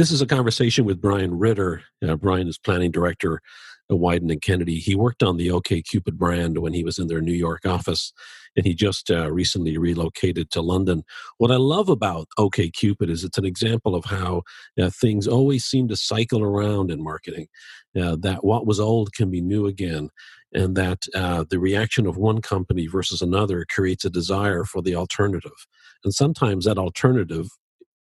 This 0.00 0.12
is 0.12 0.22
a 0.22 0.26
conversation 0.26 0.86
with 0.86 0.98
Brian 0.98 1.38
Ritter. 1.38 1.82
Uh, 2.02 2.16
Brian 2.16 2.48
is 2.48 2.56
planning 2.56 2.90
director 2.90 3.42
at 3.90 3.98
Wieden 3.98 4.32
and 4.32 4.40
Kennedy. 4.40 4.78
He 4.78 4.94
worked 4.94 5.22
on 5.22 5.36
the 5.36 5.50
OK 5.50 5.82
Cupid 5.82 6.16
brand 6.16 6.56
when 6.56 6.72
he 6.72 6.82
was 6.82 6.98
in 6.98 7.06
their 7.06 7.20
New 7.20 7.34
York 7.34 7.66
office, 7.66 8.14
and 8.56 8.64
he 8.64 8.72
just 8.72 9.10
uh, 9.10 9.30
recently 9.30 9.76
relocated 9.76 10.50
to 10.52 10.62
London. 10.62 11.02
What 11.36 11.50
I 11.50 11.56
love 11.56 11.90
about 11.90 12.28
OK 12.38 12.70
Cupid 12.70 13.10
is 13.10 13.24
it's 13.24 13.36
an 13.36 13.44
example 13.44 13.94
of 13.94 14.06
how 14.06 14.40
uh, 14.80 14.88
things 14.88 15.28
always 15.28 15.66
seem 15.66 15.86
to 15.88 15.96
cycle 15.96 16.42
around 16.42 16.90
in 16.90 17.04
marketing. 17.04 17.48
Uh, 17.94 18.16
that 18.20 18.42
what 18.42 18.66
was 18.66 18.80
old 18.80 19.12
can 19.12 19.30
be 19.30 19.42
new 19.42 19.66
again, 19.66 20.08
and 20.54 20.76
that 20.76 21.04
uh, 21.14 21.44
the 21.50 21.60
reaction 21.60 22.06
of 22.06 22.16
one 22.16 22.40
company 22.40 22.86
versus 22.86 23.20
another 23.20 23.66
creates 23.68 24.06
a 24.06 24.08
desire 24.08 24.64
for 24.64 24.80
the 24.80 24.94
alternative. 24.94 25.66
And 26.04 26.14
sometimes 26.14 26.64
that 26.64 26.78
alternative 26.78 27.48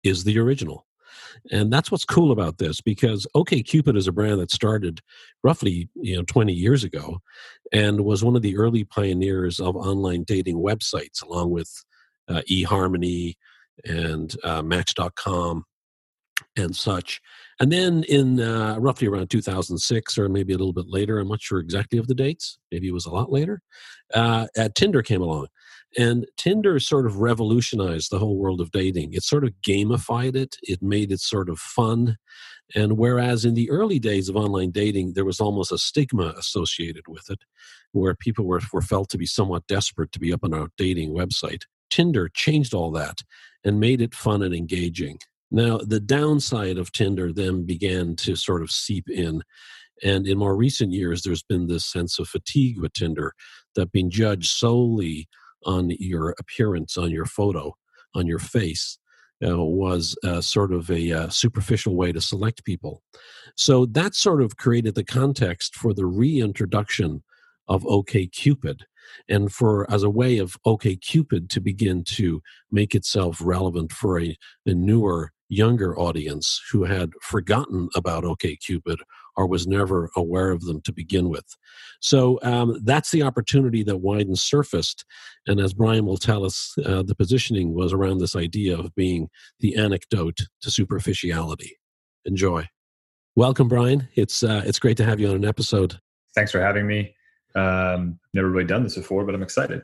is 0.02 0.24
the 0.24 0.40
original. 0.40 0.86
And 1.52 1.72
that's 1.72 1.92
what's 1.92 2.06
cool 2.06 2.32
about 2.32 2.58
this 2.58 2.82
because 2.82 3.28
OK 3.36 3.64
Cupid 3.64 3.96
is 3.96 4.08
a 4.08 4.12
brand 4.12 4.40
that 4.40 4.52
started 4.52 5.02
roughly 5.44 5.90
you 5.96 6.16
know 6.16 6.24
20 6.24 6.54
years 6.54 6.84
ago 6.84 7.20
and 7.72 8.02
was 8.02 8.24
one 8.24 8.36
of 8.36 8.42
the 8.42 8.58
early 8.58 8.84
pioneers 8.84 9.60
of 9.60 9.76
online 9.76 10.24
dating 10.24 10.58
websites 10.58 11.24
along 11.24 11.52
with 11.52 11.84
uh, 12.28 12.42
eHarmony 12.50 13.36
and 13.86 14.36
uh, 14.44 14.62
Match.com 14.62 15.66
and 16.56 16.76
such. 16.76 17.22
And 17.60 17.72
then 17.72 18.04
in 18.08 18.40
uh, 18.40 18.78
roughly 18.80 19.08
around 19.08 19.30
2006 19.30 20.18
or 20.18 20.30
maybe 20.30 20.54
a 20.54 20.58
little 20.58 20.74
bit 20.74 20.88
later, 20.88 21.20
I'm 21.20 21.28
not 21.28 21.42
sure 21.42 21.60
exactly 21.60 22.00
of 22.00 22.08
the 22.08 22.16
dates, 22.16 22.58
maybe 22.72 22.88
it 22.88 22.94
was 22.94 23.06
a 23.06 23.12
lot 23.12 23.32
later, 23.32 23.62
uh, 24.14 24.48
Tinder 24.76 25.02
came 25.02 25.22
along. 25.22 25.48
And 25.98 26.28
Tinder 26.38 26.80
sort 26.80 27.06
of 27.06 27.18
revolutionized 27.18 28.12
the 28.12 28.20
whole 28.20 28.38
world 28.38 28.62
of 28.62 28.72
dating. 28.72 29.14
It 29.14 29.24
sort 29.24 29.44
of 29.44 29.54
gamified 29.66 30.36
it, 30.36 30.56
it 30.62 30.82
made 30.82 31.12
it 31.12 31.20
sort 31.20 31.50
of 31.50 31.60
fun. 31.60 32.18
And 32.76 32.98
whereas 32.98 33.44
in 33.44 33.56
the 33.56 33.70
early 33.72 33.98
days 34.00 34.30
of 34.30 34.36
online 34.36 34.70
dating, 34.70 35.14
there 35.14 35.26
was 35.26 35.40
almost 35.40 35.72
a 35.72 35.78
stigma 35.78 36.34
associated 36.38 37.08
with 37.08 37.30
it, 37.30 37.40
where 37.92 38.14
people 38.14 38.46
were, 38.46 38.62
were 38.72 38.82
felt 38.82 39.10
to 39.10 39.18
be 39.18 39.26
somewhat 39.26 39.68
desperate 39.68 40.12
to 40.12 40.20
be 40.20 40.32
up 40.32 40.44
on 40.44 40.54
a 40.54 40.68
dating 40.78 41.14
website, 41.14 41.64
Tinder 41.90 42.30
changed 42.30 42.74
all 42.74 42.92
that 42.92 43.22
and 43.64 43.80
made 43.80 44.02
it 44.02 44.14
fun 44.14 44.44
and 44.44 44.54
engaging. 44.54 45.18
Now, 45.52 45.78
the 45.78 46.00
downside 46.00 46.78
of 46.78 46.92
Tinder 46.92 47.34
then 47.34 47.66
began 47.66 48.16
to 48.18 48.36
sort 48.36 48.62
of 48.62 48.72
seep 48.72 49.10
in. 49.10 49.44
And 50.04 50.28
in 50.28 50.38
more 50.38 50.56
recent 50.56 50.94
years, 50.94 51.24
there's 51.24 51.44
been 51.44 51.68
this 51.68 51.86
sense 51.86 52.20
of 52.20 52.30
fatigue 52.30 52.80
with 52.80 52.94
Tinder 52.94 53.34
that 53.76 53.92
being 53.92 54.10
judged 54.10 54.52
solely 54.52 55.28
on 55.66 55.90
your 56.00 56.36
appearance, 56.40 56.98
on 56.98 57.12
your 57.12 57.26
photo, 57.26 57.76
on 58.14 58.28
your 58.28 58.40
face. 58.40 58.98
Uh, 59.42 59.56
was 59.56 60.18
uh, 60.26 60.42
sort 60.42 60.74
of 60.74 60.92
a 60.92 61.14
uh, 61.14 61.30
superficial 61.30 61.96
way 61.96 62.12
to 62.12 62.20
select 62.20 62.66
people. 62.66 63.02
So 63.56 63.86
that 63.86 64.14
sort 64.14 64.42
of 64.42 64.58
created 64.58 64.96
the 64.96 65.04
context 65.06 65.76
for 65.76 65.94
the 65.94 66.06
reintroduction 66.06 67.24
of 67.70 67.84
OKCupid 67.84 68.82
and 69.30 69.50
for 69.50 69.90
as 69.90 70.04
a 70.04 70.10
way 70.10 70.40
of 70.40 70.58
OKCupid 70.66 71.48
to 71.52 71.62
begin 71.62 72.04
to 72.04 72.42
make 72.70 72.94
itself 72.94 73.40
relevant 73.42 73.94
for 73.94 74.20
a, 74.20 74.36
a 74.66 74.74
newer 74.74 75.32
younger 75.50 75.98
audience 75.98 76.62
who 76.72 76.84
had 76.84 77.12
forgotten 77.22 77.90
about 77.96 78.24
OKCupid 78.24 78.98
or 79.36 79.48
was 79.48 79.68
never 79.68 80.10
aware 80.16 80.52
of 80.52 80.62
them 80.62 80.82
to 80.82 80.94
begin 80.94 81.30
with. 81.30 81.58
So 82.02 82.40
um, 82.44 82.80
that's 82.84 83.12
the 83.12 83.24
opportunity 83.24 83.84
that 83.84 84.02
Wieden 84.02 84.38
surfaced. 84.38 85.06
And 85.48 85.60
as 85.60 85.74
Brian 85.74 86.06
will 86.06 86.18
tell 86.18 86.46
us, 86.46 86.76
uh, 86.86 87.04
the 87.04 87.16
positioning 87.16 87.74
was 87.74 87.94
around 87.94 88.20
this 88.20 88.36
idea 88.36 88.78
of 88.78 88.94
being 88.96 89.30
the 89.60 89.76
anecdote 89.76 90.40
to 90.62 90.72
superficiality. 90.72 91.78
Enjoy. 92.26 92.68
Welcome, 93.36 93.70
Brian. 93.70 94.08
It's 94.16 94.44
uh, 94.44 94.64
it's 94.66 94.80
great 94.80 94.98
to 94.98 95.06
have 95.06 95.20
you 95.20 95.30
on 95.30 95.36
an 95.36 95.46
episode. 95.46 96.00
Thanks 96.36 96.52
for 96.52 96.60
having 96.60 96.86
me. 96.86 97.16
Um, 97.56 98.20
never 98.34 98.50
really 98.50 98.66
done 98.66 98.84
this 98.84 98.96
before, 98.96 99.26
but 99.26 99.34
I'm 99.34 99.44
excited. 99.44 99.82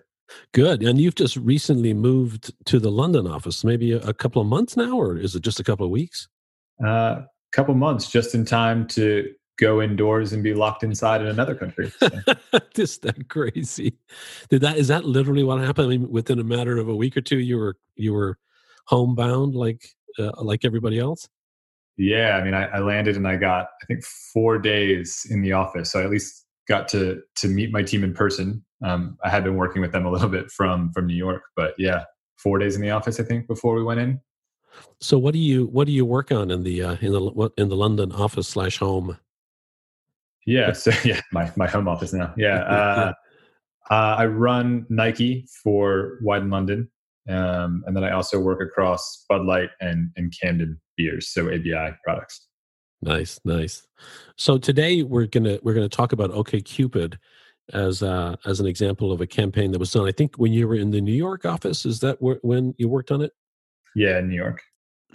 Good. 0.53 0.83
And 0.83 0.99
you've 0.99 1.15
just 1.15 1.37
recently 1.37 1.93
moved 1.93 2.53
to 2.65 2.79
the 2.79 2.91
London 2.91 3.27
office, 3.27 3.63
maybe 3.63 3.91
a, 3.91 3.99
a 3.99 4.13
couple 4.13 4.41
of 4.41 4.47
months 4.47 4.75
now, 4.75 4.97
or 4.97 5.17
is 5.17 5.35
it 5.35 5.41
just 5.41 5.59
a 5.59 5.63
couple 5.63 5.85
of 5.85 5.91
weeks? 5.91 6.27
A 6.83 6.87
uh, 6.87 7.25
couple 7.51 7.73
months, 7.75 8.09
just 8.09 8.35
in 8.35 8.45
time 8.45 8.87
to 8.87 9.31
go 9.57 9.81
indoors 9.81 10.33
and 10.33 10.43
be 10.43 10.53
locked 10.53 10.83
inside 10.83 11.21
in 11.21 11.27
another 11.27 11.55
country. 11.55 11.91
So. 11.99 12.09
just 12.73 13.03
that 13.03 13.29
crazy. 13.29 13.97
Did 14.49 14.61
that 14.61 14.77
is 14.77 14.87
that 14.89 15.05
literally 15.05 15.43
what 15.43 15.61
happened? 15.61 15.85
I 15.85 15.89
mean, 15.89 16.09
within 16.09 16.39
a 16.39 16.43
matter 16.43 16.77
of 16.77 16.89
a 16.89 16.95
week 16.95 17.15
or 17.15 17.21
two, 17.21 17.39
you 17.39 17.57
were 17.57 17.77
you 17.95 18.13
were 18.13 18.37
homebound 18.87 19.55
like 19.55 19.87
uh, 20.19 20.31
like 20.41 20.65
everybody 20.65 20.99
else. 20.99 21.29
Yeah, 21.97 22.37
I 22.37 22.43
mean, 22.43 22.53
I, 22.53 22.65
I 22.65 22.79
landed 22.79 23.15
and 23.15 23.25
I 23.25 23.37
got 23.37 23.67
I 23.81 23.85
think 23.85 24.03
four 24.03 24.59
days 24.59 25.25
in 25.29 25.41
the 25.41 25.53
office, 25.53 25.91
so 25.91 26.01
I 26.01 26.03
at 26.03 26.09
least 26.09 26.45
got 26.67 26.89
to 26.89 27.21
to 27.37 27.47
meet 27.47 27.71
my 27.71 27.83
team 27.83 28.03
in 28.03 28.13
person 28.13 28.64
um, 28.83 29.17
I 29.23 29.29
had 29.29 29.43
been 29.43 29.55
working 29.55 29.81
with 29.81 29.91
them 29.91 30.05
a 30.05 30.11
little 30.11 30.29
bit 30.29 30.51
from 30.51 30.91
from 30.91 31.07
New 31.07 31.15
York, 31.15 31.43
but 31.55 31.73
yeah, 31.77 32.03
four 32.37 32.59
days 32.59 32.75
in 32.75 32.81
the 32.81 32.91
office, 32.91 33.19
I 33.19 33.23
think, 33.23 33.47
before 33.47 33.75
we 33.75 33.83
went 33.83 33.99
in. 33.99 34.19
So, 34.99 35.17
what 35.17 35.33
do 35.33 35.39
you 35.39 35.65
what 35.67 35.87
do 35.87 35.93
you 35.93 36.05
work 36.05 36.31
on 36.31 36.51
in 36.51 36.63
the 36.63 36.83
uh, 36.83 36.97
in 37.01 37.11
the 37.11 37.21
what 37.21 37.53
in 37.57 37.69
the 37.69 37.75
London 37.75 38.11
office 38.11 38.47
slash 38.47 38.77
home? 38.77 39.17
Yeah, 40.45 40.73
so 40.73 40.91
yeah, 41.05 41.21
my 41.31 41.51
my 41.55 41.67
home 41.67 41.87
office 41.87 42.13
now. 42.13 42.33
Yeah, 42.37 42.59
uh, 42.63 43.13
uh, 43.89 44.15
I 44.17 44.25
run 44.25 44.85
Nike 44.89 45.47
for 45.63 46.19
Wieden 46.23 46.51
London, 46.51 46.91
um, 47.29 47.83
and 47.87 47.95
then 47.95 48.03
I 48.03 48.11
also 48.11 48.39
work 48.39 48.61
across 48.61 49.25
Bud 49.29 49.45
Light 49.45 49.69
and 49.79 50.11
and 50.15 50.33
Camden 50.39 50.79
beers, 50.97 51.29
so 51.29 51.47
ABI 51.47 51.95
products. 52.03 52.47
Nice, 53.01 53.39
nice. 53.45 53.87
So 54.37 54.57
today 54.57 55.03
we're 55.03 55.27
gonna 55.27 55.59
we're 55.61 55.73
gonna 55.73 55.89
talk 55.89 56.11
about 56.11 56.31
OK 56.31 56.61
Cupid 56.61 57.19
as 57.73 58.03
uh, 58.03 58.35
as 58.45 58.59
an 58.59 58.67
example 58.67 59.11
of 59.11 59.21
a 59.21 59.27
campaign 59.27 59.71
that 59.71 59.79
was 59.79 59.91
done. 59.91 60.07
I 60.07 60.11
think 60.11 60.35
when 60.35 60.53
you 60.53 60.67
were 60.67 60.75
in 60.75 60.91
the 60.91 61.01
New 61.01 61.13
York 61.13 61.45
office, 61.45 61.85
is 61.85 61.99
that 62.01 62.21
where, 62.21 62.39
when 62.41 62.73
you 62.77 62.87
worked 62.87 63.11
on 63.11 63.21
it? 63.21 63.31
Yeah, 63.95 64.19
in 64.19 64.29
New 64.29 64.35
York. 64.35 64.61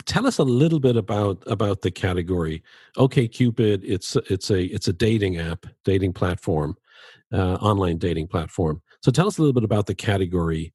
Tell 0.07 0.27
us 0.27 0.39
a 0.39 0.45
little 0.45 0.81
bit 0.81 0.97
about 0.97 1.43
about 1.47 1.83
the 1.83 1.91
category. 1.91 2.63
Okay, 2.97 3.29
Cupid. 3.29 3.83
It's 3.85 4.17
it's 4.29 4.51
a 4.51 4.65
it's 4.65 4.89
a 4.89 4.93
dating 4.93 5.39
app, 5.39 5.67
dating 5.85 6.15
platform, 6.15 6.77
uh, 7.33 7.55
online 7.55 7.99
dating 7.99 8.29
platform. 8.29 8.83
So 9.03 9.11
tell 9.11 9.27
us 9.27 9.39
a 9.39 9.43
little 9.43 9.55
bit 9.55 9.65
about 9.65 9.87
the 9.87 9.95
category, 9.95 10.73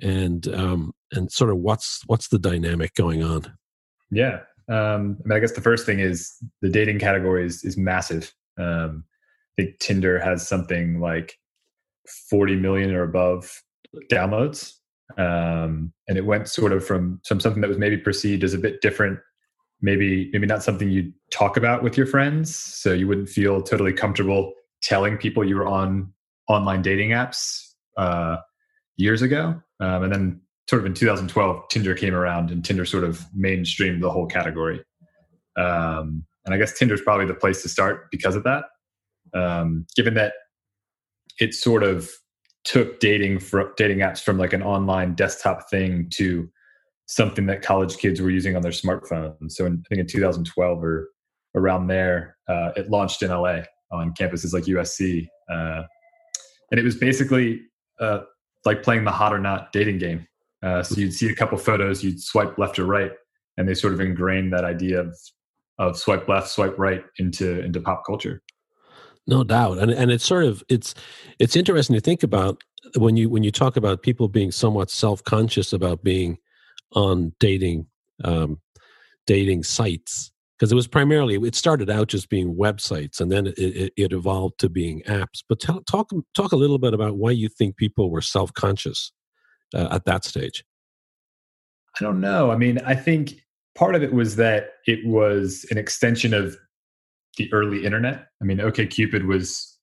and 0.00 0.46
um, 0.54 0.92
and 1.12 1.30
sort 1.30 1.50
of 1.50 1.58
what's 1.58 2.02
what's 2.06 2.28
the 2.28 2.38
dynamic 2.38 2.94
going 2.94 3.22
on. 3.22 3.52
Yeah, 4.10 4.40
um, 4.68 5.18
I 5.24 5.28
mean, 5.28 5.36
I 5.36 5.40
guess 5.40 5.52
the 5.52 5.60
first 5.60 5.84
thing 5.84 5.98
is 5.98 6.34
the 6.62 6.68
dating 6.68 6.98
category 7.00 7.44
is 7.44 7.64
is 7.64 7.76
massive. 7.76 8.32
Um, 8.58 9.04
think 9.58 9.78
Tinder 9.80 10.20
has 10.20 10.46
something 10.46 11.00
like 11.00 11.36
40 12.30 12.56
million 12.56 12.94
or 12.94 13.02
above 13.02 13.62
downloads. 14.10 14.72
Um, 15.16 15.92
and 16.06 16.16
it 16.16 16.26
went 16.26 16.48
sort 16.48 16.72
of 16.72 16.86
from, 16.86 17.20
from 17.26 17.40
something 17.40 17.60
that 17.60 17.68
was 17.68 17.78
maybe 17.78 17.96
perceived 17.96 18.44
as 18.44 18.54
a 18.54 18.58
bit 18.58 18.80
different, 18.80 19.18
maybe 19.82 20.30
maybe 20.32 20.46
not 20.46 20.62
something 20.62 20.90
you'd 20.90 21.12
talk 21.32 21.56
about 21.56 21.82
with 21.82 21.96
your 21.96 22.06
friends, 22.06 22.54
so 22.54 22.92
you 22.92 23.08
wouldn't 23.08 23.28
feel 23.28 23.62
totally 23.62 23.92
comfortable 23.92 24.52
telling 24.82 25.16
people 25.16 25.44
you 25.44 25.56
were 25.56 25.66
on 25.66 26.12
online 26.48 26.82
dating 26.82 27.10
apps 27.10 27.72
uh, 27.96 28.36
years 28.96 29.22
ago. 29.22 29.60
Um, 29.80 30.04
and 30.04 30.12
then 30.12 30.40
sort 30.68 30.80
of 30.80 30.86
in 30.86 30.94
2012, 30.94 31.68
Tinder 31.68 31.94
came 31.94 32.14
around 32.14 32.50
and 32.50 32.64
Tinder 32.64 32.84
sort 32.84 33.04
of 33.04 33.24
mainstreamed 33.36 34.02
the 34.02 34.10
whole 34.10 34.26
category. 34.26 34.80
Um, 35.56 36.24
and 36.44 36.54
I 36.54 36.58
guess 36.58 36.78
Tinder 36.78 36.94
is 36.94 37.00
probably 37.00 37.26
the 37.26 37.34
place 37.34 37.62
to 37.62 37.68
start 37.68 38.08
because 38.12 38.36
of 38.36 38.44
that 38.44 38.64
um, 39.34 39.86
given 39.96 40.14
that 40.14 40.32
it 41.38 41.54
sort 41.54 41.82
of 41.82 42.10
took 42.64 43.00
dating 43.00 43.38
for 43.38 43.72
dating 43.76 43.98
apps 43.98 44.22
from 44.22 44.38
like 44.38 44.52
an 44.52 44.62
online 44.62 45.14
desktop 45.14 45.70
thing 45.70 46.08
to 46.14 46.48
something 47.06 47.46
that 47.46 47.62
college 47.62 47.96
kids 47.96 48.20
were 48.20 48.30
using 48.30 48.54
on 48.54 48.62
their 48.62 48.72
smartphones. 48.72 49.52
So 49.52 49.64
in, 49.64 49.82
I 49.86 49.88
think 49.88 50.00
in 50.00 50.06
2012 50.06 50.84
or 50.84 51.08
around 51.54 51.86
there, 51.86 52.36
uh, 52.48 52.72
it 52.76 52.90
launched 52.90 53.22
in 53.22 53.30
LA 53.30 53.60
on 53.90 54.12
campuses 54.12 54.52
like 54.52 54.64
USC, 54.64 55.26
uh, 55.50 55.82
and 56.70 56.78
it 56.78 56.84
was 56.84 56.96
basically 56.96 57.62
uh, 58.00 58.20
like 58.66 58.82
playing 58.82 59.04
the 59.04 59.10
hot 59.10 59.32
or 59.32 59.38
not 59.38 59.72
dating 59.72 59.98
game. 59.98 60.26
Uh, 60.62 60.82
so 60.82 61.00
you'd 61.00 61.14
see 61.14 61.30
a 61.30 61.34
couple 61.34 61.56
photos, 61.56 62.04
you'd 62.04 62.20
swipe 62.20 62.58
left 62.58 62.78
or 62.78 62.84
right, 62.84 63.12
and 63.56 63.66
they 63.66 63.74
sort 63.74 63.94
of 63.94 64.00
ingrained 64.00 64.52
that 64.52 64.64
idea 64.64 65.00
of 65.00 65.16
of 65.78 65.96
swipe 65.96 66.28
left, 66.28 66.48
swipe 66.48 66.76
right 66.78 67.04
into 67.18 67.60
into 67.60 67.80
pop 67.80 68.02
culture. 68.04 68.42
No 69.28 69.44
doubt, 69.44 69.76
and 69.76 69.90
and 69.90 70.10
it's 70.10 70.24
sort 70.24 70.44
of 70.44 70.64
it's 70.70 70.94
it's 71.38 71.54
interesting 71.54 71.94
to 71.94 72.00
think 72.00 72.22
about 72.22 72.64
when 72.96 73.18
you 73.18 73.28
when 73.28 73.42
you 73.42 73.50
talk 73.50 73.76
about 73.76 74.02
people 74.02 74.26
being 74.26 74.50
somewhat 74.50 74.90
self 74.90 75.22
conscious 75.22 75.74
about 75.74 76.02
being 76.02 76.38
on 76.92 77.34
dating 77.38 77.86
um, 78.24 78.58
dating 79.26 79.64
sites 79.64 80.32
because 80.58 80.72
it 80.72 80.74
was 80.74 80.88
primarily 80.88 81.34
it 81.36 81.54
started 81.54 81.90
out 81.90 82.08
just 82.08 82.30
being 82.30 82.56
websites 82.56 83.20
and 83.20 83.30
then 83.30 83.46
it, 83.48 83.58
it, 83.58 83.92
it 83.98 84.12
evolved 84.12 84.58
to 84.60 84.70
being 84.70 85.02
apps. 85.02 85.44
But 85.46 85.60
tell, 85.60 85.82
talk 85.82 86.10
talk 86.34 86.52
a 86.52 86.56
little 86.56 86.78
bit 86.78 86.94
about 86.94 87.18
why 87.18 87.32
you 87.32 87.50
think 87.50 87.76
people 87.76 88.10
were 88.10 88.22
self 88.22 88.52
conscious 88.54 89.12
uh, 89.74 89.88
at 89.90 90.06
that 90.06 90.24
stage. 90.24 90.64
I 92.00 92.04
don't 92.04 92.20
know. 92.22 92.50
I 92.50 92.56
mean, 92.56 92.78
I 92.86 92.94
think 92.94 93.34
part 93.74 93.94
of 93.94 94.02
it 94.02 94.14
was 94.14 94.36
that 94.36 94.70
it 94.86 95.06
was 95.06 95.66
an 95.70 95.76
extension 95.76 96.32
of 96.32 96.56
the 97.38 97.50
early 97.52 97.86
internet. 97.86 98.26
I 98.42 98.44
mean, 98.44 98.58
OKCupid 98.58 99.26
was 99.26 99.78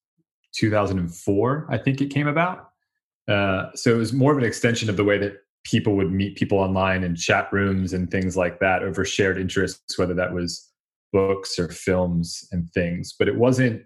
2004, 0.55 1.67
I 1.69 1.77
think 1.77 2.01
it 2.01 2.11
came 2.11 2.27
about. 2.27 2.69
Uh, 3.27 3.69
so 3.73 3.95
it 3.95 3.97
was 3.97 4.13
more 4.13 4.31
of 4.31 4.37
an 4.37 4.43
extension 4.43 4.89
of 4.89 4.97
the 4.97 5.03
way 5.03 5.17
that 5.17 5.33
people 5.63 5.95
would 5.95 6.11
meet 6.11 6.37
people 6.37 6.59
online 6.59 7.03
in 7.03 7.15
chat 7.15 7.51
rooms 7.51 7.91
and 7.91 8.11
things 8.11 8.37
like 8.37 8.59
that 8.59 8.83
over 8.83 9.03
shared 9.03 9.39
interests, 9.39 9.97
whether 9.97 10.13
that 10.13 10.31
was 10.31 10.69
books 11.11 11.57
or 11.57 11.69
films 11.69 12.47
and 12.51 12.69
things. 12.71 13.15
But 13.17 13.27
it 13.27 13.37
wasn't 13.37 13.81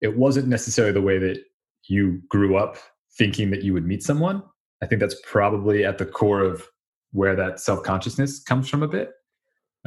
it 0.00 0.16
wasn't 0.16 0.48
necessarily 0.48 0.92
the 0.92 1.02
way 1.02 1.18
that 1.18 1.42
you 1.88 2.20
grew 2.28 2.56
up 2.56 2.76
thinking 3.16 3.50
that 3.50 3.62
you 3.62 3.72
would 3.72 3.86
meet 3.86 4.02
someone. 4.02 4.42
I 4.82 4.86
think 4.86 5.00
that's 5.00 5.16
probably 5.24 5.84
at 5.84 5.98
the 5.98 6.06
core 6.06 6.42
of 6.42 6.66
where 7.12 7.34
that 7.36 7.60
self 7.60 7.82
consciousness 7.82 8.42
comes 8.42 8.68
from 8.68 8.82
a 8.82 8.88
bit. 8.88 9.10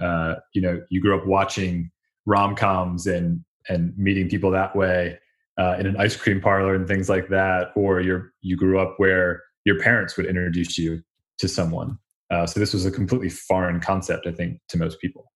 Uh, 0.01 0.35
you 0.53 0.61
know, 0.61 0.81
you 0.89 1.01
grew 1.01 1.17
up 1.17 1.25
watching 1.25 1.91
rom 2.27 2.55
coms 2.55 3.07
and 3.07 3.43
and 3.69 3.97
meeting 3.97 4.29
people 4.29 4.51
that 4.51 4.75
way 4.75 5.17
uh, 5.57 5.75
in 5.79 5.87
an 5.87 5.97
ice 5.97 6.15
cream 6.15 6.39
parlor 6.39 6.75
and 6.75 6.87
things 6.87 7.09
like 7.09 7.29
that, 7.29 7.71
or 7.75 8.01
you 8.01 8.23
you 8.41 8.55
grew 8.55 8.79
up 8.79 8.95
where 8.97 9.41
your 9.65 9.79
parents 9.79 10.15
would 10.15 10.27
introduce 10.27 10.77
you 10.77 11.01
to 11.39 11.47
someone. 11.47 11.97
Uh, 12.29 12.45
so 12.45 12.59
this 12.59 12.73
was 12.73 12.85
a 12.85 12.91
completely 12.91 13.29
foreign 13.29 13.79
concept, 13.79 14.27
I 14.27 14.31
think, 14.31 14.59
to 14.69 14.77
most 14.77 14.99
people. 14.99 15.31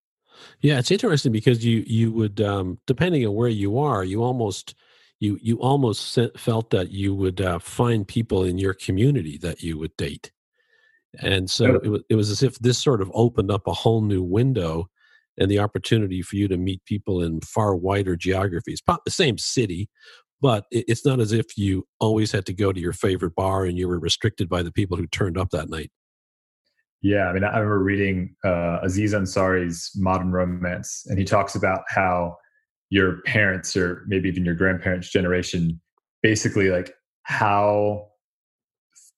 Yeah, 0.61 0.77
it's 0.77 0.91
interesting 0.91 1.31
because 1.31 1.65
you 1.65 1.83
you 1.87 2.11
would 2.11 2.39
um, 2.41 2.79
depending 2.85 3.25
on 3.25 3.33
where 3.33 3.49
you 3.49 3.79
are, 3.79 4.03
you 4.03 4.23
almost 4.23 4.75
you 5.19 5.39
you 5.41 5.57
almost 5.59 6.19
felt 6.37 6.69
that 6.71 6.91
you 6.91 7.15
would 7.15 7.41
uh, 7.41 7.59
find 7.59 8.07
people 8.07 8.43
in 8.43 8.57
your 8.57 8.73
community 8.73 9.37
that 9.39 9.63
you 9.63 9.77
would 9.79 9.95
date, 9.97 10.31
and 11.19 11.49
so 11.49 11.75
it 11.75 11.89
was 11.89 12.01
it 12.09 12.15
was 12.15 12.29
as 12.29 12.43
if 12.43 12.59
this 12.59 12.77
sort 12.77 13.01
of 13.01 13.11
opened 13.13 13.49
up 13.49 13.67
a 13.67 13.73
whole 13.73 14.01
new 14.01 14.21
window 14.21 14.89
and 15.37 15.49
the 15.49 15.59
opportunity 15.59 16.21
for 16.21 16.35
you 16.35 16.47
to 16.47 16.57
meet 16.57 16.83
people 16.85 17.21
in 17.21 17.41
far 17.41 17.75
wider 17.75 18.15
geographies, 18.15 18.81
the 18.87 19.11
same 19.11 19.37
city, 19.37 19.89
but 20.41 20.65
it's 20.71 21.05
not 21.05 21.19
as 21.19 21.31
if 21.31 21.57
you 21.57 21.87
always 21.99 22.31
had 22.31 22.45
to 22.47 22.53
go 22.53 22.73
to 22.73 22.79
your 22.79 22.93
favorite 22.93 23.35
bar 23.35 23.63
and 23.65 23.77
you 23.77 23.87
were 23.87 23.99
restricted 23.99 24.49
by 24.49 24.63
the 24.63 24.71
people 24.71 24.97
who 24.97 25.07
turned 25.07 25.37
up 25.37 25.51
that 25.51 25.69
night. 25.69 25.91
Yeah, 27.03 27.27
I 27.27 27.33
mean, 27.33 27.43
I 27.43 27.57
remember 27.57 27.79
reading 27.79 28.35
uh, 28.45 28.79
Aziz 28.83 29.13
Ansari's 29.13 29.91
Modern 29.95 30.31
Romance, 30.31 31.03
and 31.07 31.17
he 31.17 31.25
talks 31.25 31.55
about 31.55 31.81
how 31.87 32.37
your 32.89 33.21
parents 33.23 33.75
or 33.75 34.03
maybe 34.07 34.29
even 34.29 34.45
your 34.45 34.53
grandparents' 34.53 35.09
generation 35.09 35.79
basically 36.21 36.69
like 36.69 36.93
how 37.23 38.07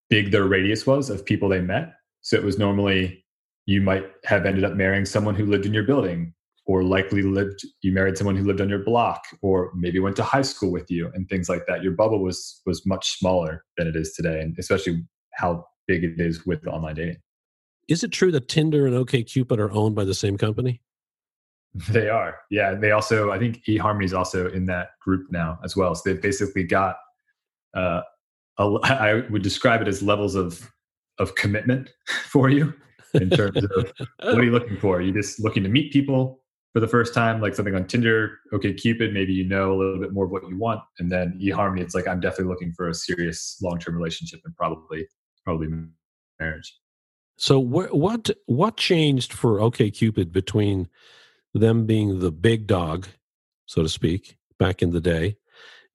big 0.10 0.32
their 0.32 0.46
radius 0.46 0.86
was 0.86 1.10
of 1.10 1.26
people 1.26 1.50
they 1.50 1.60
met. 1.60 1.94
So 2.22 2.38
it 2.38 2.44
was 2.44 2.58
normally 2.58 3.23
you 3.66 3.82
might 3.82 4.06
have 4.26 4.46
ended 4.46 4.64
up 4.64 4.74
marrying 4.74 5.06
someone 5.06 5.36
who 5.36 5.46
lived 5.46 5.66
in 5.66 5.74
your 5.74 5.84
building 5.84 6.34
or 6.66 6.84
likely 6.84 7.22
lived 7.22 7.66
you 7.82 7.92
married 7.92 8.18
someone 8.18 8.36
who 8.36 8.46
lived 8.46 8.62
on 8.62 8.70
your 8.70 8.84
block 8.84 9.24
or 9.42 9.72
maybe 9.76 10.00
went 10.00 10.16
to 10.16 10.24
high 10.24 10.42
school 10.42 10.72
with 10.72 10.90
you 10.90 11.12
and 11.14 11.28
things 11.28 11.50
like 11.50 11.66
that. 11.68 11.84
Your 11.84 11.94
bubble 11.94 12.22
was 12.22 12.62
was 12.66 12.86
much 12.86 13.18
smaller 13.18 13.64
than 13.78 13.88
it 13.88 13.96
is 13.96 14.14
today 14.14 14.40
and 14.42 14.56
especially 14.58 15.04
how 15.34 15.66
big 15.88 16.04
it 16.04 16.20
is 16.20 16.46
with 16.46 16.66
online 16.68 16.96
dating. 16.96 17.18
Is 17.90 18.04
it 18.04 18.12
true 18.12 18.32
that 18.32 18.48
tinder 18.48 18.88
and 18.88 18.96
okcupid 18.96 19.58
are 19.58 19.72
owned 19.72 19.96
by 19.96 20.06
the 20.06 20.14
same 20.14 20.38
company? 20.38 20.82
They 21.90 22.08
are. 22.08 22.38
Yeah. 22.52 22.76
They 22.76 22.92
also 22.92 23.32
i 23.32 23.40
think 23.40 23.64
eharmony 23.68 24.06
is 24.06 24.14
also 24.14 24.48
in 24.48 24.68
that 24.68 24.90
group 25.02 25.26
now 25.32 25.58
as 25.64 25.76
well. 25.76 25.96
So 25.96 26.04
they've 26.06 26.22
basically 26.22 26.64
got 26.64 26.98
uh, 27.74 28.02
a, 28.60 28.78
I 28.84 29.24
would 29.32 29.42
describe 29.42 29.82
it 29.82 29.88
as 29.88 30.04
levels 30.04 30.36
of 30.36 30.72
of 31.18 31.34
commitment 31.34 31.90
for 32.26 32.50
you 32.50 32.74
in 33.14 33.30
terms 33.30 33.58
of 33.58 33.92
what 34.24 34.38
are 34.38 34.44
you 34.44 34.52
looking 34.52 34.78
for? 34.78 34.98
Are 34.98 35.02
you 35.02 35.14
just 35.14 35.40
looking 35.40 35.64
to 35.64 35.70
meet 35.70 35.92
people 35.92 36.42
for 36.74 36.80
the 36.80 36.88
first 36.88 37.14
time, 37.14 37.42
like 37.42 37.56
something 37.56 37.76
on 37.76 37.88
Tinder? 37.88 38.40
okay, 38.54 38.74
Cupid, 38.74 39.14
maybe 39.14 39.34
you 39.34 39.48
know 39.48 39.74
a 39.74 39.78
little 39.78 40.00
bit 40.00 40.14
more 40.14 40.26
of 40.26 40.32
what 40.32 40.48
you 40.48 40.58
want, 40.58 40.82
and 41.00 41.12
then 41.12 41.40
eHarmony, 41.42 41.82
it's 41.82 41.96
like 41.96 42.08
I'm 42.08 42.20
definitely 42.20 42.52
looking 42.52 42.74
for 42.74 42.90
a 42.90 42.94
serious 42.94 43.58
long 43.62 43.80
term 43.80 43.96
relationship 43.96 44.42
and 44.46 44.56
probably 44.56 45.08
probably 45.44 45.68
marriage. 46.40 46.78
So 47.38 47.60
what 47.60 47.96
what 47.96 48.30
what 48.46 48.78
changed 48.78 49.34
for 49.34 49.60
OK 49.60 49.92
Cupid 49.92 50.32
between 50.32 50.88
them 51.54 51.86
being 51.86 52.20
the 52.20 52.32
big 52.32 52.68
dog, 52.68 53.08
so 53.66 53.84
to 53.84 53.90
speak, 53.90 54.38
back 54.60 54.82
in 54.82 54.92
the 54.92 55.02
day, 55.02 55.38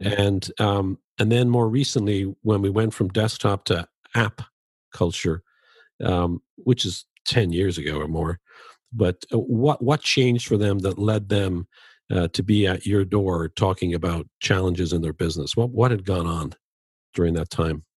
and 0.00 0.48
um, 0.58 0.98
and 1.18 1.30
then 1.30 1.48
more 1.48 1.68
recently 1.68 2.22
when 2.42 2.62
we 2.62 2.70
went 2.70 2.94
from 2.94 3.08
desktop 3.08 3.64
to 3.66 3.88
app 4.14 4.42
culture, 4.92 5.42
um, 6.04 6.42
which 6.56 6.84
is 6.84 7.04
10 7.28 7.52
years 7.52 7.78
ago 7.78 8.00
or 8.00 8.08
more. 8.08 8.38
But 8.92 9.24
uh, 9.32 9.38
what, 9.38 9.82
what 9.82 10.00
changed 10.00 10.46
for 10.46 10.56
them 10.56 10.80
that 10.80 10.98
led 10.98 11.28
them 11.28 11.68
uh, 12.10 12.28
to 12.28 12.42
be 12.42 12.66
at 12.66 12.86
your 12.86 13.04
door 13.04 13.48
talking 13.48 13.94
about 13.94 14.26
challenges 14.40 14.92
in 14.92 15.02
their 15.02 15.12
business? 15.12 15.56
What, 15.56 15.70
what 15.70 15.90
had 15.90 16.04
gone 16.04 16.26
on 16.26 16.54
during 17.14 17.34
that 17.34 17.50
time? 17.50 17.84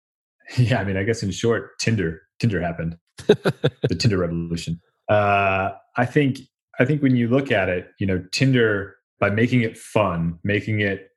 Yeah, 0.58 0.80
I 0.80 0.84
mean, 0.84 0.98
I 0.98 1.04
guess 1.04 1.22
in 1.22 1.30
short, 1.30 1.78
Tinder, 1.78 2.24
Tinder 2.40 2.60
happened, 2.60 2.98
the 3.28 3.96
Tinder 4.00 4.18
revolution. 4.18 4.82
Uh, 5.08 5.74
I 5.96 6.08
think, 6.08 6.40
I 6.80 6.86
think 6.86 7.04
when 7.04 7.16
you 7.16 7.28
look 7.28 7.52
at 7.52 7.70
it, 7.70 7.92
you 8.00 8.08
know, 8.08 8.26
Tinder 8.32 8.96
by 9.20 9.30
making 9.30 9.62
it 9.62 9.78
fun, 9.78 10.40
making 10.44 10.80
it 10.80 11.10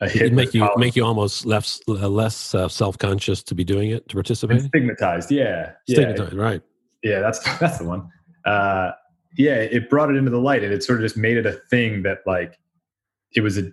a 0.00 0.08
hit 0.08 0.32
make 0.32 0.52
you 0.54 0.60
college. 0.60 0.78
make 0.78 0.96
you 0.96 1.04
almost 1.04 1.46
less 1.46 1.80
less 1.86 2.54
uh, 2.54 2.68
self 2.68 2.98
conscious 2.98 3.42
to 3.44 3.54
be 3.54 3.64
doing 3.64 3.90
it 3.90 4.08
to 4.08 4.14
participate. 4.14 4.60
Stigmatized, 4.62 5.30
yeah, 5.30 5.72
stigmatized, 5.88 6.34
yeah. 6.34 6.40
right? 6.40 6.62
Yeah, 7.04 7.20
that's 7.20 7.38
that's 7.60 7.78
the 7.78 7.84
one. 7.84 8.08
Uh, 8.44 8.92
yeah, 9.36 9.56
it 9.56 9.88
brought 9.90 10.10
it 10.10 10.16
into 10.16 10.30
the 10.30 10.40
light, 10.40 10.64
and 10.64 10.72
it 10.72 10.82
sort 10.82 10.98
of 10.98 11.04
just 11.04 11.16
made 11.16 11.36
it 11.36 11.46
a 11.46 11.52
thing 11.52 12.02
that 12.02 12.20
like 12.26 12.58
it 13.36 13.42
was 13.42 13.58
a 13.58 13.70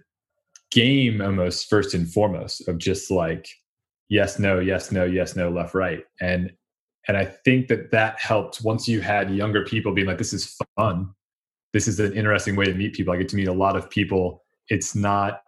game 0.72 1.22
almost 1.22 1.70
first 1.70 1.94
and 1.94 2.12
foremost 2.12 2.68
of 2.68 2.78
just 2.78 3.10
like 3.10 3.48
yes, 4.10 4.38
no, 4.40 4.60
yes, 4.60 4.92
no, 4.92 5.06
yes, 5.06 5.36
no, 5.36 5.50
left, 5.50 5.74
right, 5.74 6.04
and 6.20 6.52
and 7.08 7.18
I 7.18 7.26
think 7.26 7.68
that 7.70 7.92
that 7.92 8.20
helped 8.20 8.62
once 8.64 8.88
you 8.88 9.02
had 9.02 9.32
younger 9.32 9.66
people 9.66 9.94
being 9.94 10.08
like, 10.08 10.20
this 10.20 10.34
is 10.34 10.56
fun, 10.78 11.10
this 11.74 11.88
is 11.88 12.00
an 12.00 12.14
interesting 12.14 12.56
way 12.56 12.66
to 12.66 12.74
meet 12.74 12.94
people. 12.94 13.14
I 13.14 13.18
get 13.18 13.30
to 13.30 13.36
meet 13.36 13.48
a 13.48 13.54
lot 13.54 13.76
of 13.76 13.90
people. 13.90 14.44
It's 14.68 14.96
not 14.96 15.42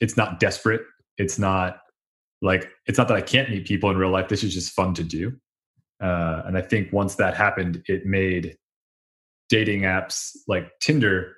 it's 0.00 0.16
not 0.16 0.40
desperate. 0.40 0.82
It's 1.18 1.38
not 1.38 1.78
like 2.42 2.68
it's 2.86 2.98
not 2.98 3.08
that 3.08 3.16
I 3.16 3.22
can't 3.22 3.50
meet 3.50 3.66
people 3.66 3.90
in 3.90 3.96
real 3.96 4.10
life. 4.10 4.28
This 4.28 4.42
is 4.42 4.54
just 4.54 4.72
fun 4.72 4.94
to 4.94 5.04
do. 5.04 5.32
Uh, 6.02 6.42
and 6.46 6.56
I 6.56 6.62
think 6.62 6.92
once 6.92 7.14
that 7.16 7.34
happened, 7.34 7.82
it 7.86 8.06
made 8.06 8.56
dating 9.48 9.82
apps 9.82 10.36
like 10.48 10.70
Tinder 10.80 11.36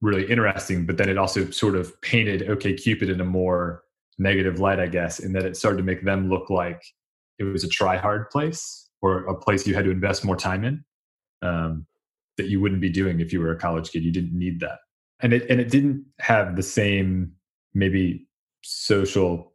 really 0.00 0.30
interesting. 0.30 0.86
But 0.86 0.98
then 0.98 1.08
it 1.08 1.18
also 1.18 1.50
sort 1.50 1.74
of 1.74 2.00
painted 2.02 2.42
OkCupid 2.42 3.10
in 3.10 3.20
a 3.20 3.24
more 3.24 3.82
negative 4.18 4.60
light, 4.60 4.78
I 4.78 4.86
guess, 4.86 5.18
in 5.18 5.32
that 5.32 5.44
it 5.44 5.56
started 5.56 5.78
to 5.78 5.82
make 5.82 6.04
them 6.04 6.28
look 6.28 6.50
like 6.50 6.82
it 7.38 7.44
was 7.44 7.64
a 7.64 7.68
try 7.68 7.96
hard 7.96 8.30
place 8.30 8.88
or 9.02 9.24
a 9.26 9.34
place 9.34 9.66
you 9.66 9.74
had 9.74 9.84
to 9.84 9.90
invest 9.90 10.24
more 10.24 10.36
time 10.36 10.64
in 10.64 10.84
um, 11.42 11.86
that 12.36 12.48
you 12.48 12.60
wouldn't 12.60 12.80
be 12.80 12.90
doing 12.90 13.20
if 13.20 13.32
you 13.32 13.40
were 13.40 13.52
a 13.52 13.58
college 13.58 13.90
kid. 13.90 14.04
You 14.04 14.12
didn't 14.12 14.38
need 14.38 14.60
that, 14.60 14.78
and 15.20 15.32
it 15.32 15.48
and 15.50 15.60
it 15.60 15.70
didn't 15.70 16.04
have 16.20 16.56
the 16.56 16.62
same 16.62 17.32
maybe 17.74 18.28
social 18.62 19.53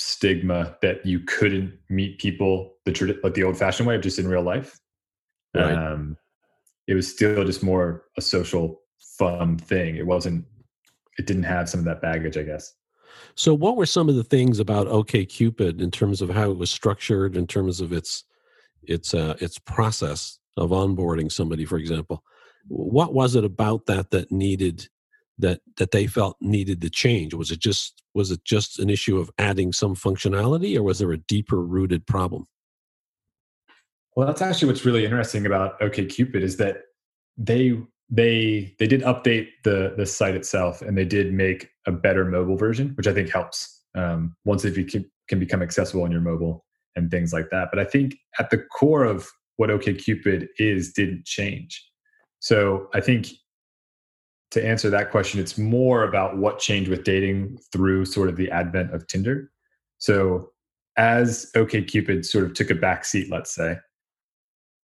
stigma 0.00 0.76
that 0.82 1.04
you 1.04 1.20
couldn't 1.20 1.74
meet 1.88 2.18
people 2.18 2.74
the 2.84 3.18
like 3.22 3.34
the 3.34 3.44
old 3.44 3.58
fashioned 3.58 3.86
way, 3.86 3.96
of 3.96 4.02
just 4.02 4.18
in 4.18 4.26
real 4.26 4.42
life. 4.42 4.78
Right. 5.54 5.72
Um, 5.72 6.16
it 6.86 6.94
was 6.94 7.12
still 7.12 7.44
just 7.44 7.62
more 7.62 8.04
a 8.16 8.22
social 8.22 8.80
fun 9.18 9.58
thing. 9.58 9.96
It 9.96 10.06
wasn't. 10.06 10.44
It 11.18 11.26
didn't 11.26 11.42
have 11.42 11.68
some 11.68 11.80
of 11.80 11.86
that 11.86 12.00
baggage, 12.00 12.38
I 12.38 12.42
guess. 12.42 12.72
So, 13.34 13.52
what 13.52 13.76
were 13.76 13.86
some 13.86 14.08
of 14.08 14.14
the 14.14 14.24
things 14.24 14.58
about 14.58 14.86
OkCupid 14.86 15.80
in 15.80 15.90
terms 15.90 16.22
of 16.22 16.30
how 16.30 16.50
it 16.50 16.56
was 16.56 16.70
structured, 16.70 17.36
in 17.36 17.46
terms 17.46 17.80
of 17.80 17.92
its 17.92 18.24
its 18.82 19.12
uh, 19.12 19.36
its 19.40 19.58
process 19.58 20.38
of 20.56 20.70
onboarding 20.70 21.30
somebody, 21.30 21.64
for 21.64 21.76
example? 21.76 22.24
What 22.68 23.12
was 23.12 23.34
it 23.34 23.44
about 23.44 23.86
that 23.86 24.10
that 24.10 24.32
needed 24.32 24.88
that 25.40 25.60
that 25.76 25.90
they 25.90 26.06
felt 26.06 26.36
needed 26.40 26.80
to 26.82 26.90
change? 26.90 27.34
Was 27.34 27.50
it 27.50 27.60
just 27.60 28.02
was 28.14 28.30
it 28.30 28.44
just 28.44 28.78
an 28.78 28.90
issue 28.90 29.18
of 29.18 29.30
adding 29.38 29.72
some 29.72 29.94
functionality, 29.94 30.76
or 30.76 30.82
was 30.82 30.98
there 30.98 31.12
a 31.12 31.18
deeper 31.18 31.62
rooted 31.62 32.06
problem? 32.06 32.46
Well, 34.16 34.26
that's 34.26 34.42
actually 34.42 34.68
what's 34.68 34.84
really 34.84 35.04
interesting 35.04 35.46
about 35.46 35.78
OkCupid 35.80 36.42
is 36.42 36.56
that 36.56 36.82
they 37.36 37.78
they 38.10 38.74
they 38.78 38.86
did 38.86 39.02
update 39.02 39.48
the 39.64 39.94
the 39.96 40.06
site 40.06 40.34
itself 40.34 40.82
and 40.82 40.98
they 40.98 41.04
did 41.04 41.32
make 41.32 41.70
a 41.86 41.92
better 41.92 42.24
mobile 42.24 42.56
version, 42.56 42.90
which 42.96 43.06
I 43.06 43.14
think 43.14 43.30
helps 43.30 43.82
um, 43.94 44.36
once 44.44 44.64
if 44.64 44.76
you 44.76 44.84
can, 44.84 45.10
can 45.28 45.38
become 45.38 45.62
accessible 45.62 46.02
on 46.02 46.12
your 46.12 46.20
mobile 46.20 46.64
and 46.96 47.10
things 47.10 47.32
like 47.32 47.50
that. 47.50 47.68
But 47.72 47.78
I 47.80 47.84
think 47.84 48.16
at 48.38 48.50
the 48.50 48.58
core 48.58 49.04
of 49.04 49.28
what 49.56 49.70
OkCupid 49.70 50.48
is 50.58 50.92
didn't 50.92 51.24
change. 51.24 51.84
So 52.40 52.88
I 52.94 53.00
think 53.00 53.28
to 54.50 54.66
answer 54.66 54.90
that 54.90 55.10
question, 55.10 55.40
it's 55.40 55.56
more 55.56 56.02
about 56.02 56.36
what 56.36 56.58
changed 56.58 56.90
with 56.90 57.04
dating 57.04 57.58
through 57.72 58.04
sort 58.04 58.28
of 58.28 58.36
the 58.36 58.50
advent 58.50 58.92
of 58.92 59.06
Tinder. 59.06 59.50
So 59.98 60.50
as 60.96 61.50
OkCupid 61.54 62.24
sort 62.24 62.44
of 62.44 62.54
took 62.54 62.70
a 62.70 62.74
back 62.74 63.04
seat, 63.04 63.30
let's 63.30 63.54
say, 63.54 63.76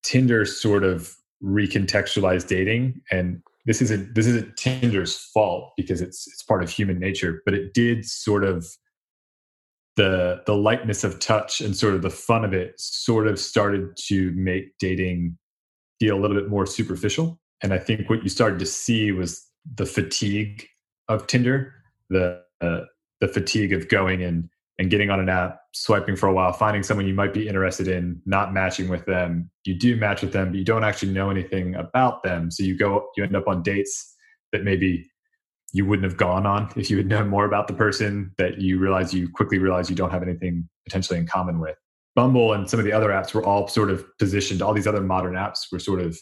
Tinder 0.03 0.45
sort 0.45 0.85
of 0.85 1.17
recontextualized 1.43 2.49
dating 2.49 3.01
and 3.11 3.43
this 3.67 3.83
isn't 3.83 4.15
this 4.15 4.27
isn't 4.27 4.57
tinder's 4.57 5.19
fault 5.19 5.73
because 5.77 6.01
it's 6.01 6.27
it's 6.27 6.43
part 6.43 6.63
of 6.63 6.71
human 6.71 6.99
nature 6.99 7.43
but 7.45 7.53
it 7.53 7.75
did 7.75 8.07
sort 8.07 8.43
of 8.43 8.67
the 9.97 10.43
the 10.47 10.55
lightness 10.55 11.05
of 11.05 11.19
touch 11.21 11.61
and 11.61 11.77
sort 11.77 11.93
of 11.93 12.01
the 12.01 12.11
fun 12.11 12.43
of 12.43 12.55
it 12.55 12.73
sort 12.79 13.27
of 13.27 13.39
started 13.39 13.95
to 13.97 14.33
make 14.33 14.79
dating 14.79 15.37
feel 16.01 16.19
a 16.19 16.21
little 16.21 16.37
bit 16.37 16.49
more 16.49 16.65
superficial 16.65 17.39
and 17.63 17.75
i 17.75 17.79
think 17.79 18.09
what 18.09 18.23
you 18.23 18.31
started 18.31 18.59
to 18.59 18.67
see 18.67 19.13
was 19.13 19.47
the 19.75 19.87
fatigue 19.87 20.67
of 21.09 21.27
tinder 21.27 21.75
the 22.11 22.43
uh, 22.61 22.81
the 23.21 23.29
fatigue 23.29 23.73
of 23.73 23.89
going 23.89 24.23
and 24.23 24.49
and 24.79 24.91
getting 24.91 25.09
on 25.09 25.19
an 25.19 25.29
app, 25.31 25.59
swiping 25.73 26.17
for 26.17 26.29
a 26.29 26.35
while, 26.35 26.53
finding 26.53 26.83
someone 26.83 27.07
you 27.07 27.15
might 27.15 27.33
be 27.33 27.49
interested 27.49 27.89
in, 27.89 28.21
not 28.27 28.53
matching 28.53 28.89
with 28.89 29.07
them. 29.07 29.51
You 29.65 29.75
do 29.75 29.97
match 29.97 30.21
with 30.21 30.33
them, 30.33 30.51
but 30.51 30.59
you 30.59 30.67
don't 30.67 30.85
actually 30.85 31.13
know 31.13 31.31
anything 31.31 31.75
about 31.77 32.23
them. 32.23 32.51
So 32.51 32.63
you 32.63 32.77
go, 32.77 33.09
you 33.17 33.25
end 33.25 33.35
up 33.35 33.49
on 33.49 33.63
dates 33.63 34.15
that 34.53 34.65
maybe 34.65 35.11
you 35.73 35.87
wouldn't 35.87 36.05
have 36.05 36.19
gone 36.19 36.45
on 36.45 36.71
if 36.77 36.91
you 36.91 36.99
had 36.99 37.07
known 37.07 37.29
more 37.29 37.47
about 37.47 37.69
the 37.69 37.75
person 37.75 38.33
that 38.37 38.61
you 38.61 38.79
realize 38.79 39.15
you 39.15 39.31
quickly 39.31 39.59
realize 39.59 39.89
you 39.89 39.97
don't 39.97 40.11
have 40.11 40.23
anything 40.23 40.69
potentially 40.85 41.19
in 41.19 41.27
common 41.27 41.59
with. 41.59 41.77
Bumble 42.15 42.53
and 42.53 42.69
some 42.69 42.79
of 42.79 42.85
the 42.85 42.93
other 42.93 43.11
apps 43.11 43.35
were 43.35 43.45
all 43.45 43.69
sort 43.69 43.91
of 43.91 44.05
positioned, 44.19 44.63
all 44.63 44.73
these 44.75 44.87
other 44.87 45.03
modern 45.03 45.35
apps 45.35 45.73
were 45.73 45.79
sort 45.79 46.01
of 46.01 46.19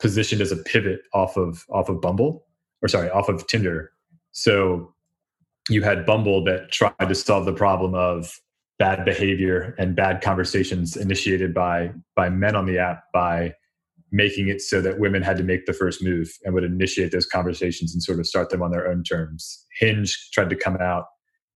positioned 0.00 0.40
as 0.40 0.52
a 0.52 0.56
pivot 0.56 1.00
off 1.14 1.36
of 1.36 1.64
off 1.70 1.88
of 1.88 2.00
Bumble 2.00 2.45
or 2.82 2.88
sorry, 2.88 3.10
off 3.10 3.28
of 3.28 3.46
Tinder. 3.46 3.92
So 4.32 4.92
you 5.68 5.82
had 5.82 6.06
Bumble 6.06 6.44
that 6.44 6.70
tried 6.70 6.94
to 7.08 7.14
solve 7.14 7.46
the 7.46 7.52
problem 7.52 7.94
of 7.94 8.40
bad 8.78 9.04
behavior 9.04 9.74
and 9.78 9.96
bad 9.96 10.20
conversations 10.20 10.96
initiated 10.96 11.54
by 11.54 11.90
by 12.14 12.28
men 12.28 12.54
on 12.54 12.66
the 12.66 12.78
app 12.78 13.04
by 13.12 13.54
making 14.12 14.48
it 14.48 14.60
so 14.60 14.80
that 14.80 15.00
women 15.00 15.22
had 15.22 15.36
to 15.36 15.42
make 15.42 15.66
the 15.66 15.72
first 15.72 16.02
move 16.02 16.30
and 16.44 16.54
would 16.54 16.62
initiate 16.62 17.10
those 17.10 17.26
conversations 17.26 17.92
and 17.92 18.02
sort 18.02 18.20
of 18.20 18.26
start 18.26 18.50
them 18.50 18.62
on 18.62 18.70
their 18.70 18.86
own 18.88 19.02
terms. 19.02 19.66
Hinge 19.80 20.30
tried 20.32 20.50
to 20.50 20.56
come 20.56 20.76
out 20.76 21.06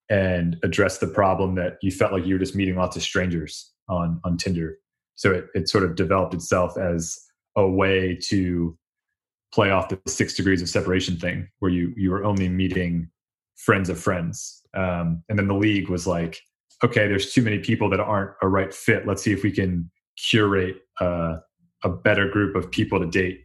and 0.08 0.56
address 0.62 0.98
the 0.98 1.06
problem 1.06 1.56
that 1.56 1.74
you 1.82 1.90
felt 1.90 2.12
like 2.12 2.24
you 2.24 2.34
were 2.34 2.38
just 2.38 2.56
meeting 2.56 2.76
lots 2.76 2.96
of 2.96 3.02
strangers 3.02 3.70
on 3.88 4.20
on 4.24 4.36
Tinder. 4.36 4.78
So 5.16 5.32
it, 5.32 5.46
it 5.54 5.68
sort 5.68 5.84
of 5.84 5.96
developed 5.96 6.34
itself 6.34 6.78
as 6.78 7.18
a 7.56 7.68
way 7.68 8.16
to 8.28 8.78
play 9.52 9.70
off 9.70 9.88
the 9.88 9.98
six 10.06 10.34
degrees 10.34 10.62
of 10.62 10.68
separation 10.68 11.16
thing, 11.16 11.48
where 11.58 11.70
you 11.70 11.92
you 11.96 12.10
were 12.10 12.24
only 12.24 12.48
meeting 12.48 13.08
friends 13.56 13.88
of 13.88 13.98
friends. 13.98 14.62
Um, 14.74 15.22
and 15.28 15.38
then 15.38 15.48
the 15.48 15.54
league 15.54 15.88
was 15.88 16.06
like, 16.06 16.40
okay, 16.84 17.08
there's 17.08 17.32
too 17.32 17.42
many 17.42 17.58
people 17.58 17.90
that 17.90 18.00
aren't 18.00 18.32
a 18.42 18.48
right 18.48 18.72
fit. 18.72 19.06
Let's 19.06 19.22
see 19.22 19.32
if 19.32 19.42
we 19.42 19.50
can 19.50 19.90
curate 20.16 20.76
uh, 21.00 21.38
a 21.84 21.88
better 21.88 22.28
group 22.28 22.56
of 22.56 22.70
people 22.70 22.98
to 23.00 23.06
date 23.06 23.44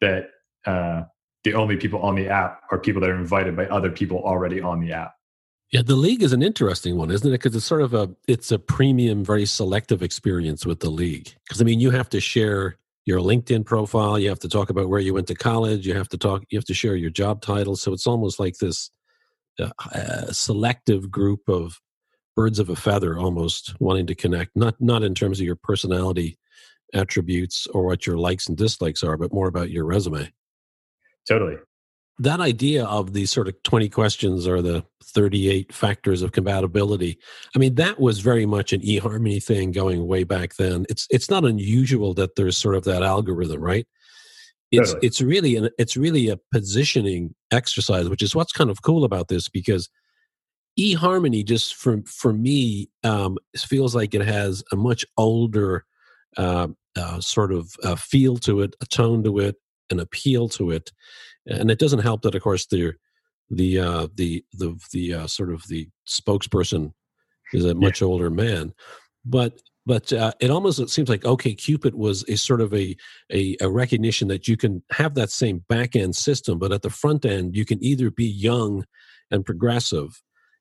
that 0.00 0.30
uh, 0.66 1.02
the 1.44 1.54
only 1.54 1.76
people 1.76 2.00
on 2.00 2.14
the 2.14 2.28
app 2.28 2.62
are 2.70 2.78
people 2.78 3.00
that 3.00 3.10
are 3.10 3.16
invited 3.16 3.56
by 3.56 3.66
other 3.66 3.90
people 3.90 4.18
already 4.18 4.60
on 4.60 4.80
the 4.80 4.92
app. 4.92 5.14
Yeah, 5.70 5.82
the 5.82 5.94
league 5.94 6.22
is 6.22 6.32
an 6.32 6.42
interesting 6.42 6.96
one, 6.96 7.10
isn't 7.10 7.28
it? 7.28 7.30
Because 7.30 7.54
it's 7.54 7.64
sort 7.64 7.82
of 7.82 7.94
a 7.94 8.10
it's 8.26 8.50
a 8.50 8.58
premium, 8.58 9.24
very 9.24 9.46
selective 9.46 10.02
experience 10.02 10.66
with 10.66 10.80
the 10.80 10.90
league. 10.90 11.32
Because 11.44 11.60
I 11.60 11.64
mean, 11.64 11.78
you 11.78 11.90
have 11.90 12.08
to 12.10 12.20
share 12.20 12.76
your 13.06 13.20
LinkedIn 13.20 13.64
profile, 13.64 14.18
you 14.18 14.28
have 14.28 14.40
to 14.40 14.48
talk 14.48 14.70
about 14.70 14.88
where 14.88 15.00
you 15.00 15.14
went 15.14 15.26
to 15.28 15.34
college, 15.34 15.86
you 15.86 15.94
have 15.94 16.08
to 16.10 16.18
talk, 16.18 16.42
you 16.50 16.58
have 16.58 16.66
to 16.66 16.74
share 16.74 16.96
your 16.96 17.10
job 17.10 17.40
title. 17.40 17.76
So 17.76 17.92
it's 17.92 18.06
almost 18.06 18.38
like 18.38 18.58
this 18.58 18.90
a 19.92 20.32
selective 20.32 21.10
group 21.10 21.48
of 21.48 21.80
birds 22.36 22.58
of 22.58 22.68
a 22.68 22.76
feather 22.76 23.18
almost 23.18 23.74
wanting 23.80 24.06
to 24.06 24.14
connect 24.14 24.50
not 24.54 24.74
not 24.80 25.02
in 25.02 25.14
terms 25.14 25.40
of 25.40 25.46
your 25.46 25.56
personality 25.56 26.38
attributes 26.94 27.66
or 27.68 27.84
what 27.84 28.06
your 28.06 28.16
likes 28.16 28.48
and 28.48 28.56
dislikes 28.56 29.02
are 29.02 29.16
but 29.16 29.32
more 29.32 29.48
about 29.48 29.70
your 29.70 29.84
resume 29.84 30.32
totally 31.28 31.56
that 32.18 32.40
idea 32.40 32.84
of 32.84 33.12
these 33.12 33.30
sort 33.30 33.48
of 33.48 33.62
20 33.62 33.88
questions 33.88 34.46
or 34.46 34.60
the 34.60 34.84
38 35.02 35.72
factors 35.72 36.22
of 36.22 36.32
compatibility 36.32 37.18
i 37.56 37.58
mean 37.58 37.74
that 37.74 37.98
was 37.98 38.20
very 38.20 38.46
much 38.46 38.72
an 38.72 38.80
eharmony 38.82 39.42
thing 39.42 39.72
going 39.72 40.06
way 40.06 40.24
back 40.24 40.56
then. 40.56 40.86
It's 40.88 41.06
it's 41.10 41.30
not 41.30 41.44
unusual 41.44 42.14
that 42.14 42.36
there's 42.36 42.56
sort 42.56 42.74
of 42.74 42.84
that 42.84 43.02
algorithm 43.02 43.60
right? 43.60 43.86
It's 44.70 44.90
totally. 44.90 45.06
it's 45.06 45.20
really 45.20 45.56
an 45.56 45.70
it's 45.78 45.96
really 45.96 46.28
a 46.28 46.38
positioning 46.52 47.34
exercise 47.50 48.08
which 48.08 48.22
is 48.22 48.34
what's 48.34 48.52
kind 48.52 48.70
of 48.70 48.82
cool 48.82 49.04
about 49.04 49.28
this 49.28 49.48
because 49.48 49.88
eharmony 50.78 51.44
just 51.44 51.74
for 51.74 52.02
for 52.06 52.32
me 52.32 52.88
um, 53.04 53.36
feels 53.56 53.94
like 53.94 54.14
it 54.14 54.22
has 54.22 54.62
a 54.72 54.76
much 54.76 55.04
older 55.16 55.84
uh, 56.36 56.68
uh, 56.96 57.20
sort 57.20 57.52
of 57.52 57.74
uh, 57.82 57.96
feel 57.96 58.36
to 58.36 58.60
it 58.60 58.76
a 58.80 58.86
tone 58.86 59.24
to 59.24 59.38
it 59.38 59.56
an 59.90 59.98
appeal 59.98 60.48
to 60.48 60.70
it 60.70 60.92
and 61.46 61.70
it 61.70 61.78
doesn't 61.78 62.00
help 62.00 62.22
that 62.22 62.34
of 62.34 62.42
course 62.42 62.66
the 62.66 62.92
the 63.50 63.78
uh, 63.78 64.06
the 64.14 64.44
the 64.52 64.78
the 64.92 65.14
uh, 65.14 65.26
sort 65.26 65.52
of 65.52 65.66
the 65.68 65.88
spokesperson 66.08 66.92
is 67.52 67.64
a 67.64 67.74
much 67.74 68.00
yeah. 68.00 68.06
older 68.06 68.30
man 68.30 68.72
but 69.24 69.60
but 69.86 70.12
uh, 70.12 70.32
it 70.40 70.50
almost 70.50 70.78
it 70.78 70.90
seems 70.90 71.08
like 71.08 71.24
OK 71.24 71.54
Cupid 71.54 71.94
was 71.94 72.24
a 72.28 72.36
sort 72.36 72.60
of 72.60 72.72
a, 72.74 72.96
a, 73.32 73.56
a 73.60 73.68
recognition 73.68 74.28
that 74.28 74.46
you 74.46 74.56
can 74.56 74.82
have 74.92 75.14
that 75.14 75.30
same 75.30 75.64
back 75.68 75.96
end 75.96 76.14
system, 76.14 76.58
but 76.58 76.70
at 76.70 76.82
the 76.82 76.90
front 76.90 77.24
end 77.24 77.56
you 77.56 77.64
can 77.64 77.82
either 77.82 78.10
be 78.10 78.26
young 78.26 78.84
and 79.30 79.44
progressive 79.44 80.20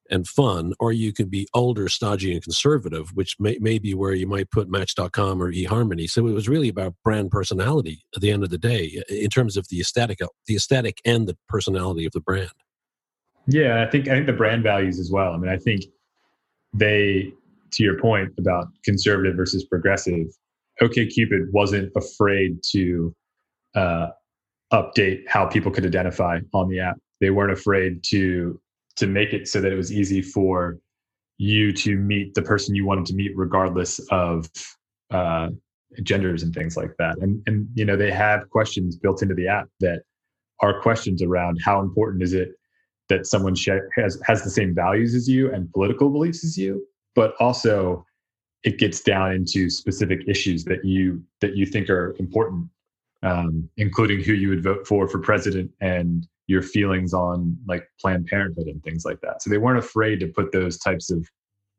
and 0.09 0.27
fun, 0.27 0.73
or 0.79 0.91
you 0.91 1.13
can 1.13 1.29
be 1.29 1.47
older, 1.53 1.87
stodgy, 1.87 2.33
and 2.33 2.41
conservative, 2.41 3.11
which 3.15 3.35
may, 3.39 3.57
may 3.59 3.79
be 3.79 3.93
where 3.93 4.13
you 4.13 4.27
might 4.27 4.49
put 4.51 4.69
Match.com 4.69 5.41
or 5.41 5.51
eHarmony. 5.51 6.09
So 6.09 6.27
it 6.27 6.33
was 6.33 6.49
really 6.49 6.69
about 6.69 6.95
brand 7.03 7.31
personality 7.31 8.03
at 8.15 8.21
the 8.21 8.31
end 8.31 8.43
of 8.43 8.49
the 8.49 8.57
day, 8.57 9.01
in 9.09 9.29
terms 9.29 9.57
of 9.57 9.67
the 9.69 9.79
aesthetic, 9.79 10.19
the 10.47 10.55
aesthetic 10.55 10.99
and 11.05 11.27
the 11.27 11.37
personality 11.47 12.05
of 12.05 12.11
the 12.11 12.21
brand. 12.21 12.51
Yeah, 13.47 13.83
I 13.83 13.89
think 13.89 14.07
I 14.07 14.11
think 14.11 14.27
the 14.27 14.33
brand 14.33 14.63
values 14.63 14.99
as 14.99 15.09
well. 15.11 15.33
I 15.33 15.37
mean, 15.37 15.49
I 15.49 15.57
think 15.57 15.85
they 16.73 17.33
to 17.71 17.83
your 17.83 17.99
point 17.99 18.31
about 18.37 18.67
conservative 18.83 19.35
versus 19.35 19.65
progressive, 19.65 20.27
OKCupid 20.81 21.51
wasn't 21.51 21.91
afraid 21.95 22.59
to 22.71 23.13
uh, 23.75 24.07
update 24.71 25.27
how 25.27 25.45
people 25.45 25.71
could 25.71 25.85
identify 25.85 26.39
on 26.53 26.69
the 26.69 26.79
app. 26.79 26.97
They 27.19 27.29
weren't 27.29 27.51
afraid 27.51 28.03
to 28.09 28.59
to 28.99 29.07
make 29.07 29.33
it 29.33 29.47
so 29.47 29.61
that 29.61 29.71
it 29.71 29.75
was 29.75 29.91
easy 29.91 30.21
for 30.21 30.77
you 31.37 31.71
to 31.71 31.95
meet 31.97 32.33
the 32.33 32.41
person 32.41 32.75
you 32.75 32.85
wanted 32.85 33.05
to 33.07 33.13
meet, 33.13 33.31
regardless 33.35 33.99
of 34.11 34.49
uh, 35.11 35.49
genders 36.03 36.43
and 36.43 36.53
things 36.53 36.77
like 36.77 36.91
that. 36.99 37.17
And 37.19 37.41
and 37.47 37.67
you 37.73 37.85
know 37.85 37.97
they 37.97 38.11
have 38.11 38.49
questions 38.49 38.95
built 38.95 39.21
into 39.21 39.35
the 39.35 39.47
app 39.47 39.67
that 39.79 40.03
are 40.61 40.81
questions 40.81 41.21
around 41.21 41.59
how 41.63 41.79
important 41.81 42.23
is 42.23 42.33
it 42.33 42.49
that 43.09 43.25
someone 43.25 43.55
has 43.95 44.21
has 44.25 44.43
the 44.43 44.49
same 44.49 44.73
values 44.73 45.15
as 45.15 45.27
you 45.27 45.51
and 45.51 45.71
political 45.73 46.09
beliefs 46.09 46.43
as 46.43 46.57
you 46.57 46.85
but 47.15 47.33
also 47.39 48.05
it 48.63 48.77
gets 48.77 49.01
down 49.01 49.31
into 49.31 49.69
specific 49.69 50.19
issues 50.27 50.63
that 50.65 50.83
you 50.83 51.21
that 51.41 51.55
you 51.55 51.65
think 51.65 51.89
are 51.89 52.15
important 52.19 52.67
um, 53.23 53.69
including 53.77 54.23
who 54.23 54.33
you 54.33 54.49
would 54.49 54.63
vote 54.63 54.87
for 54.87 55.07
for 55.07 55.19
president 55.19 55.71
and 55.81 56.27
your 56.49 56.63
feelings 56.63 57.13
on 57.13 57.55
like 57.67 57.87
planned 58.01 58.25
parenthood 58.25 58.65
and 58.65 58.83
things 58.83 59.05
like 59.05 59.21
that. 59.21 59.39
So 59.43 59.51
they 59.51 59.59
weren't 59.59 59.77
afraid 59.77 60.19
to 60.19 60.27
put 60.27 60.51
those 60.51 60.79
types 60.79 61.11
of 61.11 61.29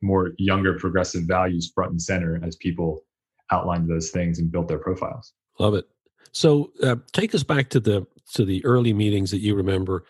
more 0.01 0.31
younger 0.39 0.79
progressive 0.79 1.25
values 1.25 1.73
front 1.75 1.91
and 1.91 2.01
center 2.01 2.41
as 2.45 2.55
people 2.55 3.03
outlined 3.51 3.91
those 3.91 4.11
things 4.11 4.39
and 4.39 4.51
built 4.51 4.69
their 4.69 4.79
profiles. 4.79 5.33
Love 5.59 5.75
it. 5.75 5.89
So 6.31 6.71
uh, 6.85 6.97
take 7.13 7.35
us 7.35 7.43
back 7.43 7.71
to 7.71 7.81
the 7.81 8.07
to 8.35 8.45
the 8.45 8.65
early 8.65 8.93
meetings 8.93 9.33
that 9.33 9.41
you 9.41 9.57
remember. 9.57 10.05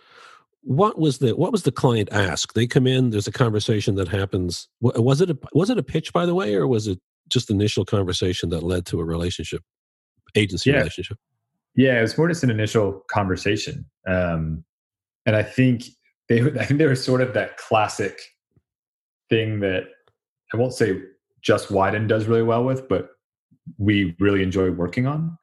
What 0.61 0.99
was 0.99 1.19
the 1.19 1.35
what 1.35 1.53
was 1.53 1.63
the 1.63 1.73
client 1.73 2.11
ask? 2.13 2.53
They 2.53 2.67
come 2.67 2.87
in 2.87 3.09
there's 3.09 3.27
a 3.27 3.33
conversation 3.33 3.95
that 3.95 4.09
happens. 4.09 4.69
Was 4.83 5.23
it 5.23 5.31
a 5.31 5.39
was 5.55 5.71
it 5.71 5.79
a 5.79 5.83
pitch 5.83 6.13
by 6.13 6.27
the 6.27 6.35
way 6.35 6.55
or 6.55 6.69
was 6.69 6.87
it 6.87 6.99
just 7.31 7.51
initial 7.51 7.87
conversation 7.87 8.51
that 8.51 8.63
led 8.63 8.85
to 8.85 9.01
a 9.01 9.05
relationship 9.05 9.63
agency 10.37 10.69
yeah. 10.69 10.77
relationship 10.77 11.17
yeah 11.77 11.99
it 11.99 12.03
was 12.03 12.17
more 12.17 12.29
just 12.29 12.45
an 12.45 12.51
initial 12.51 13.05
conversation 13.11 13.85
um 14.09 14.65
and 15.27 15.37
i 15.37 15.43
think 15.43 15.85
they 16.29 16.41
i 16.41 16.65
think 16.65 16.79
they 16.79 16.87
were 16.87 16.95
sort 16.95 17.21
of 17.21 17.35
that 17.35 17.57
classic 17.57 18.21
thing 19.29 19.61
that 19.61 19.85
i 20.53 20.57
won't 20.57 20.75
say 20.75 21.01
just 21.43 21.69
Wieden 21.69 22.07
does 22.07 22.27
really 22.27 22.43
well 22.43 22.65
with 22.65 22.89
but 22.89 23.11
we 23.79 24.15
really 24.19 24.43
enjoy 24.43 24.71
working 24.71 25.07
on 25.07 25.37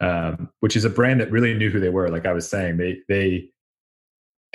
um, 0.00 0.50
which 0.60 0.76
is 0.76 0.84
a 0.84 0.90
brand 0.90 1.20
that 1.20 1.30
really 1.30 1.54
knew 1.54 1.70
who 1.70 1.80
they 1.80 1.88
were 1.88 2.08
like 2.08 2.26
i 2.26 2.32
was 2.32 2.48
saying 2.48 2.76
they 2.76 2.98
they 3.08 3.48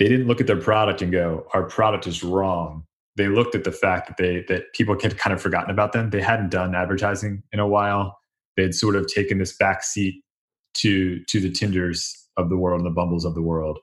they 0.00 0.08
didn't 0.08 0.26
look 0.26 0.40
at 0.40 0.46
their 0.46 0.56
product 0.56 1.02
and 1.02 1.12
go, 1.12 1.46
our 1.52 1.62
product 1.62 2.06
is 2.06 2.24
wrong. 2.24 2.84
They 3.16 3.28
looked 3.28 3.54
at 3.54 3.64
the 3.64 3.70
fact 3.70 4.08
that 4.08 4.16
they 4.16 4.44
that 4.48 4.72
people 4.72 4.96
had 5.00 5.18
kind 5.18 5.34
of 5.34 5.42
forgotten 5.42 5.70
about 5.70 5.92
them. 5.92 6.08
They 6.08 6.22
hadn't 6.22 6.50
done 6.50 6.74
advertising 6.74 7.42
in 7.52 7.60
a 7.60 7.68
while. 7.68 8.18
They'd 8.56 8.74
sort 8.74 8.96
of 8.96 9.06
taken 9.06 9.38
this 9.38 9.56
back 9.56 9.84
seat 9.84 10.24
to 10.74 11.22
to 11.24 11.40
the 11.40 11.50
Tinders 11.50 12.28
of 12.36 12.48
the 12.48 12.56
world 12.56 12.80
and 12.80 12.86
the 12.86 12.94
Bumbles 12.94 13.24
of 13.24 13.34
the 13.34 13.42
world. 13.42 13.78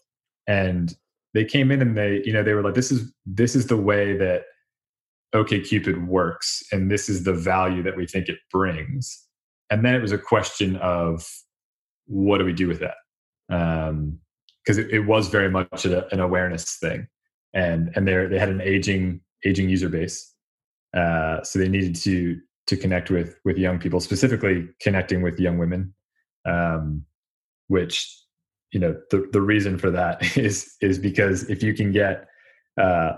And 0.48 0.96
they 1.34 1.46
came 1.46 1.72
in 1.72 1.82
and 1.82 1.98
they, 1.98 2.22
you 2.26 2.34
know, 2.34 2.44
they 2.44 2.54
were 2.54 2.64
like, 2.64 2.74
this 2.74 2.92
is 2.92 3.12
this 3.26 3.56
is 3.56 3.68
the 3.68 3.78
way 3.78 4.18
that 4.18 4.44
OK 5.34 5.60
Cupid 5.62 6.08
works, 6.08 6.64
and 6.72 6.90
this 6.90 7.10
is 7.10 7.24
the 7.24 7.34
value 7.34 7.84
that 7.84 7.98
we 7.98 8.08
think 8.08 8.30
it 8.30 8.40
brings. 8.52 9.26
And 9.70 9.86
then 9.86 9.94
it 9.94 10.02
was 10.02 10.14
a 10.14 10.18
question 10.18 10.78
of 10.78 11.28
what 12.06 12.38
do 12.38 12.46
we 12.46 12.54
do 12.54 12.68
with 12.68 12.80
that? 12.80 12.96
Because 13.50 14.78
um, 14.78 14.86
it, 14.86 14.90
it, 14.92 15.00
was 15.02 15.28
very 15.28 15.50
much 15.50 15.86
a, 15.86 16.12
an 16.14 16.22
awareness 16.22 16.78
thing, 16.78 17.08
and 17.54 17.92
and 17.96 18.08
they 18.08 18.26
they 18.28 18.40
had 18.40 18.50
an 18.50 18.62
aging 18.62 19.22
aging 19.46 19.70
user 19.70 19.90
base, 19.90 20.34
uh, 20.96 21.44
so 21.44 21.60
they 21.60 21.68
needed 21.68 21.96
to 21.96 22.40
to 22.68 22.78
connect 22.78 23.10
with 23.10 23.38
with 23.44 23.58
young 23.58 23.80
people, 23.80 24.00
specifically 24.00 24.68
connecting 24.82 25.22
with 25.22 25.40
young 25.40 25.58
women, 25.58 25.94
um, 26.48 27.06
which 27.68 28.16
you 28.72 28.80
know 28.80 28.96
the 29.12 29.28
the 29.32 29.42
reason 29.42 29.78
for 29.78 29.92
that 29.92 30.38
is 30.38 30.76
is 30.82 30.98
because 30.98 31.50
if 31.50 31.62
you 31.62 31.74
can 31.74 31.92
get 31.92 32.28
uh, 32.80 33.14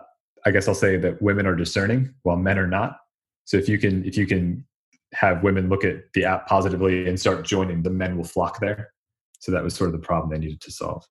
I 0.46 0.52
guess 0.52 0.68
I'll 0.68 0.76
say 0.76 0.98
that 0.98 1.22
women 1.22 1.46
are 1.46 1.56
discerning 1.56 2.14
while 2.24 2.38
men 2.38 2.58
are 2.58 2.68
not. 2.68 2.98
So 3.46 3.58
if 3.58 3.68
you 3.68 3.78
can 3.78 4.06
if 4.06 4.18
you 4.18 4.26
can 4.26 4.66
have 5.14 5.44
women 5.44 5.70
look 5.70 5.84
at 5.84 5.98
the 6.14 6.26
app 6.26 6.48
positively 6.48 7.08
and 7.08 7.20
start 7.20 7.46
joining, 7.46 7.84
the 7.84 7.90
men 7.90 8.16
will 8.16 8.24
flock 8.24 8.60
there. 8.60 8.94
So 9.40 9.52
that 9.52 9.64
was 9.64 9.74
sort 9.74 9.90
of 9.90 10.00
the 10.00 10.06
problem 10.06 10.30
they 10.30 10.38
needed 10.38 10.62
to 10.62 10.72
solve. 10.72 11.04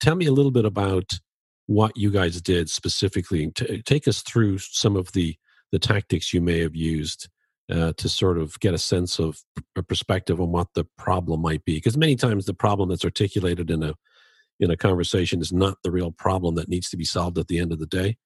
Tell 0.00 0.14
me 0.14 0.26
a 0.26 0.32
little 0.32 0.50
bit 0.50 0.64
about 0.64 1.18
what 1.66 1.96
you 1.96 2.10
guys 2.10 2.40
did 2.40 2.70
specifically. 2.70 3.50
T- 3.50 3.82
take 3.82 4.08
us 4.08 4.22
through 4.22 4.58
some 4.58 4.96
of 4.96 5.12
the 5.12 5.36
the 5.70 5.78
tactics 5.78 6.32
you 6.32 6.40
may 6.40 6.60
have 6.60 6.74
used 6.74 7.28
uh, 7.70 7.92
to 7.96 8.08
sort 8.08 8.38
of 8.38 8.58
get 8.60 8.74
a 8.74 8.78
sense 8.78 9.18
of 9.18 9.42
a 9.76 9.82
perspective 9.82 10.40
on 10.40 10.50
what 10.50 10.68
the 10.74 10.84
problem 10.96 11.42
might 11.42 11.64
be. 11.64 11.74
Because 11.74 11.96
many 11.96 12.16
times 12.16 12.46
the 12.46 12.54
problem 12.54 12.88
that's 12.88 13.04
articulated 13.04 13.70
in 13.70 13.82
a 13.82 13.94
in 14.60 14.70
a 14.70 14.76
conversation 14.76 15.40
is 15.40 15.52
not 15.52 15.78
the 15.84 15.90
real 15.90 16.10
problem 16.10 16.56
that 16.56 16.68
needs 16.68 16.90
to 16.90 16.96
be 16.96 17.04
solved 17.04 17.38
at 17.38 17.46
the 17.46 17.58
end 17.58 17.72
of 17.72 17.78
the 17.78 17.86
day 17.86 18.16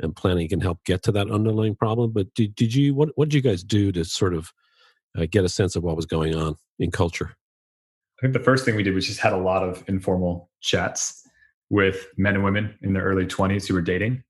and 0.00 0.14
planning 0.14 0.48
can 0.48 0.60
help 0.60 0.84
get 0.84 1.02
to 1.04 1.12
that 1.12 1.30
underlying 1.30 1.74
problem. 1.74 2.12
But 2.12 2.32
did, 2.34 2.54
did 2.54 2.74
you 2.74 2.94
what 2.94 3.10
what 3.14 3.28
did 3.28 3.34
you 3.34 3.42
guys 3.42 3.62
do 3.62 3.92
to 3.92 4.04
sort 4.04 4.34
of 4.34 4.52
uh, 5.16 5.26
get 5.30 5.44
a 5.44 5.48
sense 5.48 5.76
of 5.76 5.82
what 5.82 5.96
was 5.96 6.06
going 6.06 6.34
on 6.34 6.56
in 6.78 6.90
culture? 6.90 7.36
I 8.18 8.22
think 8.22 8.32
the 8.32 8.40
first 8.40 8.64
thing 8.64 8.76
we 8.76 8.82
did 8.82 8.94
was 8.94 9.06
just 9.06 9.20
had 9.20 9.32
a 9.32 9.38
lot 9.38 9.62
of 9.62 9.84
informal 9.88 10.50
chats 10.60 11.28
with 11.70 12.06
men 12.16 12.34
and 12.34 12.44
women 12.44 12.76
in 12.82 12.92
their 12.92 13.02
early 13.02 13.26
20s 13.26 13.66
who 13.66 13.74
were 13.74 13.82
dating. 13.82 14.22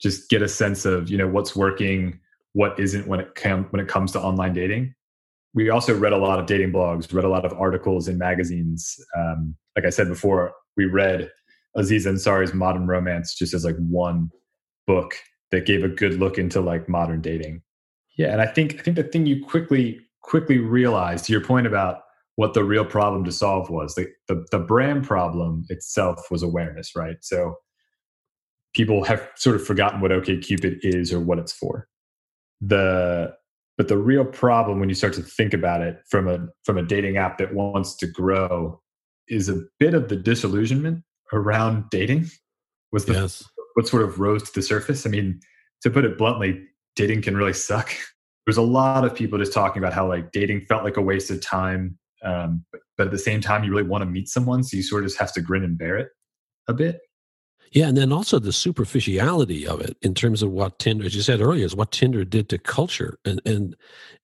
Just 0.00 0.28
get 0.28 0.42
a 0.42 0.48
sense 0.48 0.84
of 0.84 1.08
you 1.08 1.18
know 1.18 1.28
what's 1.28 1.54
working, 1.54 2.18
what 2.54 2.78
isn't 2.80 3.06
when 3.06 3.20
it 3.20 3.38
when 3.70 3.80
it 3.80 3.88
comes 3.88 4.12
to 4.12 4.20
online 4.20 4.54
dating. 4.54 4.94
We 5.52 5.70
also 5.70 5.96
read 5.96 6.12
a 6.12 6.18
lot 6.18 6.40
of 6.40 6.46
dating 6.46 6.72
blogs, 6.72 7.12
read 7.12 7.24
a 7.24 7.28
lot 7.28 7.44
of 7.44 7.52
articles 7.52 8.08
in 8.08 8.18
magazines. 8.18 8.96
Um, 9.16 9.54
like 9.76 9.84
I 9.84 9.90
said 9.90 10.08
before, 10.08 10.52
we 10.76 10.86
read 10.86 11.30
Aziz 11.76 12.06
Ansari's 12.06 12.54
Modern 12.54 12.86
Romance 12.86 13.34
just 13.34 13.54
as 13.54 13.64
like 13.64 13.76
one 13.76 14.30
book 14.86 15.14
that 15.50 15.66
gave 15.66 15.84
a 15.84 15.88
good 15.88 16.18
look 16.18 16.38
into 16.38 16.60
like 16.60 16.88
modern 16.88 17.20
dating. 17.20 17.62
Yeah, 18.16 18.32
and 18.32 18.40
I 18.40 18.46
think 18.46 18.76
I 18.78 18.82
think 18.82 18.96
the 18.96 19.04
thing 19.04 19.26
you 19.26 19.44
quickly 19.44 20.00
quickly 20.22 20.58
realized 20.58 21.26
to 21.26 21.32
your 21.32 21.42
point 21.42 21.66
about 21.66 22.00
what 22.36 22.54
the 22.54 22.64
real 22.64 22.84
problem 22.84 23.24
to 23.24 23.32
solve 23.32 23.70
was 23.70 23.94
the, 23.94 24.06
the, 24.26 24.44
the 24.50 24.58
brand 24.58 25.04
problem 25.04 25.64
itself 25.68 26.26
was 26.30 26.42
awareness, 26.42 26.96
right? 26.96 27.16
So 27.20 27.56
people 28.74 29.04
have 29.04 29.28
sort 29.36 29.54
of 29.54 29.64
forgotten 29.64 30.00
what 30.00 30.10
OKCupid 30.10 30.78
is 30.82 31.12
or 31.12 31.20
what 31.20 31.38
it's 31.38 31.52
for. 31.52 31.86
The 32.66 33.34
but 33.76 33.88
the 33.88 33.98
real 33.98 34.24
problem 34.24 34.78
when 34.78 34.88
you 34.88 34.94
start 34.94 35.14
to 35.14 35.22
think 35.22 35.52
about 35.52 35.80
it 35.80 36.00
from 36.08 36.28
a 36.28 36.46
from 36.64 36.78
a 36.78 36.82
dating 36.82 37.16
app 37.16 37.38
that 37.38 37.54
wants 37.54 37.96
to 37.96 38.06
grow 38.06 38.80
is 39.28 39.48
a 39.48 39.62
bit 39.80 39.94
of 39.94 40.08
the 40.08 40.16
disillusionment 40.16 41.02
around 41.32 41.84
dating 41.90 42.26
was 42.92 43.06
the 43.06 43.14
yes 43.14 43.44
what 43.74 43.86
sort 43.86 44.02
of 44.02 44.18
rose 44.18 44.42
to 44.44 44.52
the 44.54 44.62
surface. 44.62 45.04
I 45.04 45.10
mean, 45.10 45.40
to 45.82 45.90
put 45.90 46.04
it 46.04 46.16
bluntly, 46.16 46.64
dating 46.96 47.22
can 47.22 47.36
really 47.36 47.52
suck. 47.52 47.90
There's 48.46 48.56
a 48.56 48.62
lot 48.62 49.04
of 49.04 49.14
people 49.14 49.38
just 49.38 49.52
talking 49.52 49.82
about 49.82 49.92
how 49.92 50.06
like 50.06 50.32
dating 50.32 50.66
felt 50.66 50.84
like 50.84 50.96
a 50.96 51.02
waste 51.02 51.30
of 51.30 51.40
time, 51.40 51.98
um, 52.22 52.64
but, 52.72 52.80
but 52.96 53.06
at 53.06 53.10
the 53.10 53.18
same 53.18 53.40
time, 53.40 53.64
you 53.64 53.70
really 53.70 53.88
want 53.88 54.02
to 54.02 54.06
meet 54.06 54.28
someone, 54.28 54.62
so 54.62 54.76
you 54.76 54.82
sort 54.82 55.02
of 55.02 55.08
just 55.08 55.18
have 55.18 55.32
to 55.32 55.40
grin 55.40 55.64
and 55.64 55.78
bear 55.78 55.96
it 55.96 56.08
a 56.68 56.74
bit. 56.74 57.00
Yeah, 57.74 57.88
and 57.88 57.96
then 57.96 58.12
also 58.12 58.38
the 58.38 58.52
superficiality 58.52 59.66
of 59.66 59.80
it 59.80 59.96
in 60.00 60.14
terms 60.14 60.44
of 60.44 60.52
what 60.52 60.78
Tinder, 60.78 61.04
as 61.04 61.16
you 61.16 61.22
said 61.22 61.40
earlier, 61.40 61.64
is 61.64 61.74
what 61.74 61.90
Tinder 61.90 62.24
did 62.24 62.48
to 62.50 62.58
culture, 62.58 63.18
and 63.24 63.42
and 63.44 63.74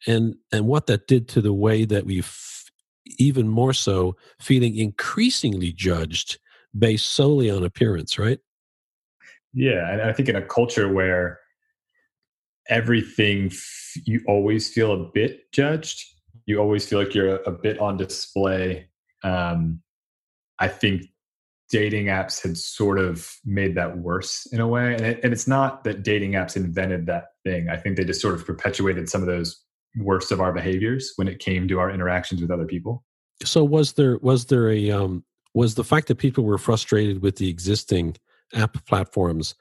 and 0.07 0.37
and 0.53 0.69
what 0.69 0.87
that 0.87 1.09
did 1.09 1.29
to 1.31 1.41
the 1.41 1.53
way 1.53 1.85
that 1.85 2.07
we, 2.07 2.23
even 3.19 3.49
more 3.49 3.73
so, 3.73 4.17
feeling 4.39 4.77
increasingly 4.77 5.73
judged 5.73 6.39
based 6.79 7.09
solely 7.09 7.51
on 7.51 7.65
appearance, 7.65 8.21
right? 8.21 8.39
Yeah, 9.53 9.91
and 9.91 10.01
I 10.01 10.13
think 10.13 10.29
in 10.29 10.37
a 10.37 10.47
culture 10.47 10.89
where 10.89 11.41
everything 12.69 13.47
f- 13.47 13.97
you 14.05 14.23
always 14.29 14.73
feel 14.73 14.93
a 14.93 15.11
bit 15.13 15.51
judged, 15.51 16.05
you 16.47 16.59
always 16.59 16.89
feel 16.89 17.01
like 17.01 17.17
you're 17.17 17.35
a, 17.39 17.51
a 17.51 17.51
bit 17.51 17.81
on 17.81 17.97
display. 17.97 18.89
Um, 19.25 19.83
I 20.61 20.69
think 20.69 21.07
dating 21.71 22.07
apps 22.07 22.43
had 22.43 22.57
sort 22.57 22.99
of 22.99 23.31
made 23.45 23.75
that 23.77 23.99
worse 23.99 24.47
in 24.53 24.61
a 24.61 24.69
way, 24.69 24.95
and, 24.95 25.05
it, 25.05 25.21
and 25.23 25.33
it's 25.33 25.47
not 25.47 25.85
that 25.85 26.03
dating 26.03 26.33
apps 26.33 26.57
invented 26.57 27.07
that 27.07 27.29
thing. 27.45 27.69
I 27.69 27.77
think 27.77 27.97
they 27.97 28.05
just 28.05 28.21
sort 28.21 28.35
of 28.35 28.45
perpetuated 28.45 29.09
some 29.09 29.23
of 29.23 29.29
those 29.29 29.63
worst 29.97 30.33
of 30.33 30.41
our 30.41 30.53
behaviors 30.53 31.13
when 31.17 31.29
it 31.29 31.39
came 31.39 31.67
to 31.69 31.79
our 31.79 31.91
interactions 31.91 32.41
with 32.41 32.51
other 32.51 32.67
people. 32.67 33.05
So 33.43 33.65
was 33.65 33.95
there 33.95 34.19
was 34.19 34.47
there 34.47 34.71
a 34.71 34.91
um, 34.91 35.25
was 35.55 35.75
the 35.75 35.85
fact 35.85 36.09
that 36.09 36.17
people 36.17 36.45
were 36.45 36.59
frustrated 36.59 37.23
with 37.23 37.37
the 37.37 37.49
existing 37.49 38.17
app 38.55 38.85
platforms 38.87 39.55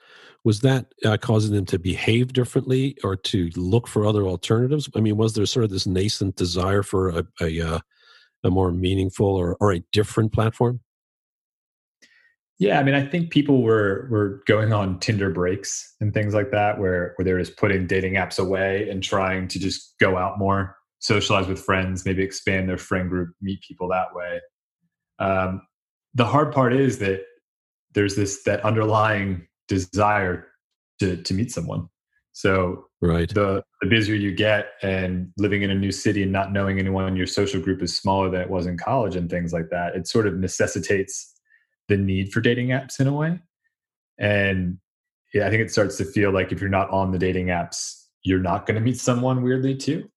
was 0.43 0.61
that 0.61 0.87
uh, 1.05 1.17
causing 1.17 1.53
them 1.53 1.65
to 1.65 1.77
behave 1.77 2.33
differently 2.33 2.97
or 3.03 3.15
to 3.15 3.49
look 3.55 3.87
for 3.87 4.03
other 4.03 4.23
alternatives 4.23 4.89
i 4.95 4.99
mean 4.99 5.15
was 5.15 5.33
there 5.33 5.45
sort 5.45 5.63
of 5.63 5.69
this 5.69 5.85
nascent 5.85 6.35
desire 6.35 6.81
for 6.81 7.09
a, 7.09 7.23
a, 7.39 7.61
uh, 7.61 7.79
a 8.43 8.49
more 8.49 8.71
meaningful 8.71 9.27
or, 9.27 9.55
or 9.59 9.73
a 9.73 9.83
different 9.91 10.33
platform 10.33 10.79
yeah 12.59 12.79
i 12.79 12.83
mean 12.83 12.95
i 12.95 13.05
think 13.05 13.31
people 13.31 13.63
were 13.63 14.07
were 14.11 14.43
going 14.45 14.71
on 14.71 14.99
tinder 14.99 15.29
breaks 15.29 15.95
and 15.99 16.13
things 16.13 16.33
like 16.33 16.51
that 16.51 16.79
where 16.79 17.13
where 17.15 17.25
they're 17.25 17.39
just 17.39 17.57
putting 17.57 17.87
dating 17.87 18.13
apps 18.13 18.37
away 18.37 18.87
and 18.89 19.01
trying 19.01 19.47
to 19.47 19.59
just 19.59 19.95
go 19.99 20.17
out 20.17 20.37
more 20.37 20.75
socialize 20.99 21.47
with 21.47 21.59
friends 21.59 22.05
maybe 22.05 22.21
expand 22.21 22.69
their 22.69 22.77
friend 22.77 23.09
group 23.09 23.29
meet 23.41 23.59
people 23.61 23.87
that 23.87 24.07
way 24.13 24.39
um, 25.19 25.61
the 26.13 26.25
hard 26.25 26.53
part 26.53 26.73
is 26.73 26.99
that 26.99 27.21
there's 27.93 28.15
this 28.15 28.43
that 28.43 28.63
underlying 28.65 29.47
desire 29.67 30.47
to 30.99 31.17
to 31.17 31.33
meet 31.33 31.51
someone. 31.51 31.87
So 32.31 32.85
right. 33.01 33.29
the 33.33 33.63
the 33.81 33.87
busier 33.89 34.15
you 34.15 34.33
get 34.33 34.71
and 34.81 35.31
living 35.37 35.61
in 35.61 35.71
a 35.71 35.75
new 35.75 35.91
city 35.91 36.23
and 36.23 36.31
not 36.31 36.53
knowing 36.53 36.79
anyone, 36.79 37.15
your 37.15 37.27
social 37.27 37.61
group 37.61 37.81
is 37.81 37.95
smaller 37.95 38.29
than 38.29 38.41
it 38.41 38.49
was 38.49 38.65
in 38.65 38.77
college 38.77 39.15
and 39.15 39.29
things 39.29 39.53
like 39.53 39.69
that. 39.71 39.95
It 39.95 40.07
sort 40.07 40.27
of 40.27 40.35
necessitates 40.35 41.38
the 41.89 41.97
need 41.97 42.31
for 42.31 42.39
dating 42.39 42.69
apps 42.69 42.99
in 42.99 43.07
a 43.07 43.13
way. 43.13 43.39
And 44.17 44.77
yeah, 45.33 45.45
I 45.45 45.49
think 45.49 45.61
it 45.61 45.71
starts 45.71 45.97
to 45.97 46.05
feel 46.05 46.31
like 46.31 46.51
if 46.51 46.61
you're 46.61 46.69
not 46.69 46.89
on 46.91 47.11
the 47.11 47.19
dating 47.19 47.47
apps, 47.47 48.05
you're 48.23 48.39
not 48.39 48.65
going 48.65 48.75
to 48.75 48.81
meet 48.81 48.97
someone 48.97 49.43
weirdly 49.43 49.75
too. 49.75 50.09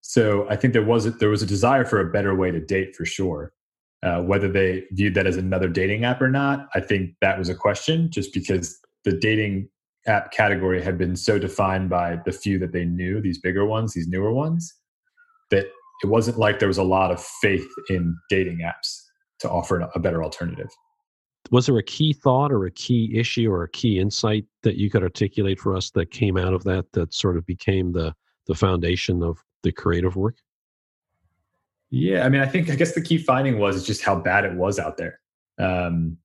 So 0.00 0.48
I 0.48 0.56
think 0.56 0.72
there 0.72 0.84
was 0.84 1.06
a, 1.06 1.10
there 1.10 1.28
was 1.28 1.42
a 1.42 1.46
desire 1.46 1.84
for 1.84 2.00
a 2.00 2.10
better 2.10 2.34
way 2.34 2.50
to 2.50 2.60
date 2.60 2.96
for 2.96 3.04
sure. 3.04 3.52
Uh, 4.02 4.22
whether 4.22 4.50
they 4.50 4.84
viewed 4.92 5.14
that 5.14 5.26
as 5.26 5.36
another 5.36 5.68
dating 5.68 6.04
app 6.04 6.22
or 6.22 6.30
not, 6.30 6.68
I 6.74 6.80
think 6.80 7.10
that 7.20 7.38
was 7.38 7.50
a 7.50 7.54
question 7.54 8.10
just 8.10 8.32
because 8.32 8.78
the 9.04 9.12
dating 9.12 9.68
app 10.06 10.32
category 10.32 10.82
had 10.82 10.96
been 10.96 11.16
so 11.16 11.38
defined 11.38 11.90
by 11.90 12.18
the 12.24 12.32
few 12.32 12.58
that 12.60 12.72
they 12.72 12.86
knew, 12.86 13.20
these 13.20 13.38
bigger 13.38 13.66
ones, 13.66 13.92
these 13.92 14.08
newer 14.08 14.32
ones, 14.32 14.74
that 15.50 15.66
it 16.02 16.06
wasn't 16.06 16.38
like 16.38 16.58
there 16.58 16.68
was 16.68 16.78
a 16.78 16.82
lot 16.82 17.10
of 17.10 17.22
faith 17.42 17.68
in 17.90 18.16
dating 18.30 18.60
apps 18.64 19.02
to 19.40 19.50
offer 19.50 19.88
a 19.94 19.98
better 19.98 20.24
alternative. 20.24 20.70
Was 21.50 21.66
there 21.66 21.76
a 21.78 21.82
key 21.82 22.12
thought 22.12 22.52
or 22.52 22.64
a 22.64 22.70
key 22.70 23.10
issue 23.18 23.50
or 23.50 23.64
a 23.64 23.68
key 23.70 23.98
insight 23.98 24.44
that 24.62 24.76
you 24.76 24.88
could 24.88 25.02
articulate 25.02 25.58
for 25.58 25.76
us 25.76 25.90
that 25.90 26.10
came 26.10 26.36
out 26.36 26.54
of 26.54 26.62
that 26.64 26.92
that 26.92 27.12
sort 27.12 27.36
of 27.36 27.44
became 27.46 27.92
the 27.92 28.14
the 28.46 28.54
foundation 28.54 29.22
of 29.22 29.42
the 29.62 29.72
creative 29.72 30.16
work? 30.16 30.36
Yeah, 31.90 32.24
I 32.24 32.28
mean, 32.28 32.40
I 32.40 32.46
think 32.46 32.70
I 32.70 32.76
guess 32.76 32.94
the 32.94 33.02
key 33.02 33.18
finding 33.18 33.58
was 33.58 33.84
just 33.84 34.02
how 34.02 34.14
bad 34.14 34.44
it 34.44 34.54
was 34.54 34.78
out 34.78 34.96
there, 34.96 35.20
um, 35.58 36.16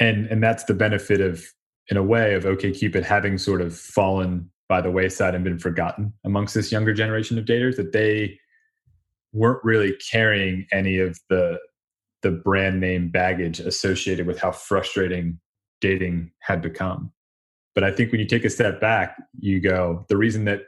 and 0.00 0.26
and 0.26 0.42
that's 0.42 0.64
the 0.64 0.74
benefit 0.74 1.20
of, 1.20 1.44
in 1.88 1.96
a 1.96 2.02
way, 2.02 2.34
of 2.34 2.44
OKCupid 2.44 3.04
having 3.04 3.38
sort 3.38 3.60
of 3.60 3.76
fallen 3.76 4.50
by 4.68 4.80
the 4.80 4.90
wayside 4.90 5.34
and 5.36 5.44
been 5.44 5.60
forgotten 5.60 6.12
amongst 6.24 6.54
this 6.54 6.72
younger 6.72 6.92
generation 6.92 7.38
of 7.38 7.44
daters 7.44 7.76
that 7.76 7.92
they 7.92 8.36
weren't 9.32 9.62
really 9.62 9.94
carrying 10.10 10.66
any 10.72 10.98
of 10.98 11.18
the 11.30 11.58
the 12.26 12.32
brand 12.32 12.80
name 12.80 13.08
baggage 13.08 13.60
associated 13.60 14.26
with 14.26 14.40
how 14.40 14.50
frustrating 14.50 15.38
dating 15.80 16.32
had 16.40 16.60
become. 16.60 17.12
But 17.72 17.84
I 17.84 17.92
think 17.92 18.10
when 18.10 18.20
you 18.20 18.26
take 18.26 18.44
a 18.44 18.50
step 18.50 18.80
back, 18.80 19.16
you 19.38 19.60
go, 19.60 20.04
the 20.08 20.16
reason 20.16 20.44
that 20.46 20.62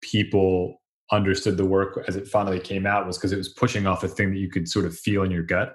people 0.00 0.80
understood 1.10 1.56
the 1.56 1.64
work 1.64 2.04
as 2.06 2.14
it 2.14 2.28
finally 2.28 2.60
came 2.60 2.86
out 2.86 3.04
was 3.04 3.18
because 3.18 3.32
it 3.32 3.36
was 3.36 3.48
pushing 3.48 3.88
off 3.88 4.04
a 4.04 4.08
thing 4.08 4.30
that 4.30 4.38
you 4.38 4.48
could 4.48 4.68
sort 4.68 4.84
of 4.84 4.96
feel 4.96 5.24
in 5.24 5.32
your 5.32 5.42
gut 5.42 5.74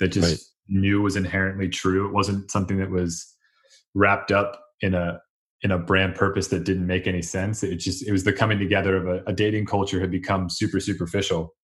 that 0.00 0.08
just 0.08 0.28
right. 0.28 0.40
knew 0.80 1.02
was 1.02 1.14
inherently 1.14 1.68
true. 1.68 2.08
It 2.08 2.12
wasn't 2.12 2.50
something 2.50 2.78
that 2.78 2.90
was 2.90 3.32
wrapped 3.94 4.32
up 4.32 4.60
in 4.80 4.92
a 4.92 5.20
in 5.62 5.70
a 5.70 5.78
brand 5.78 6.16
purpose 6.16 6.48
that 6.48 6.64
didn't 6.64 6.86
make 6.86 7.06
any 7.06 7.22
sense. 7.22 7.62
It 7.62 7.76
just 7.76 8.04
it 8.04 8.10
was 8.10 8.24
the 8.24 8.32
coming 8.32 8.58
together 8.58 8.96
of 8.96 9.06
a, 9.06 9.22
a 9.30 9.32
dating 9.32 9.66
culture 9.66 10.00
had 10.00 10.10
become 10.10 10.50
super 10.50 10.80
superficial, 10.80 11.54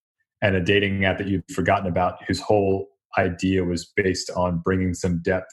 and 0.42 0.56
a 0.56 0.60
dating 0.60 1.04
app 1.04 1.18
that 1.18 1.28
you'd 1.28 1.44
forgotten 1.54 1.86
about 1.86 2.22
whose 2.26 2.40
whole 2.40 2.88
idea 3.16 3.64
was 3.64 3.90
based 3.96 4.30
on 4.36 4.58
bringing 4.58 4.92
some 4.92 5.22
depth 5.22 5.50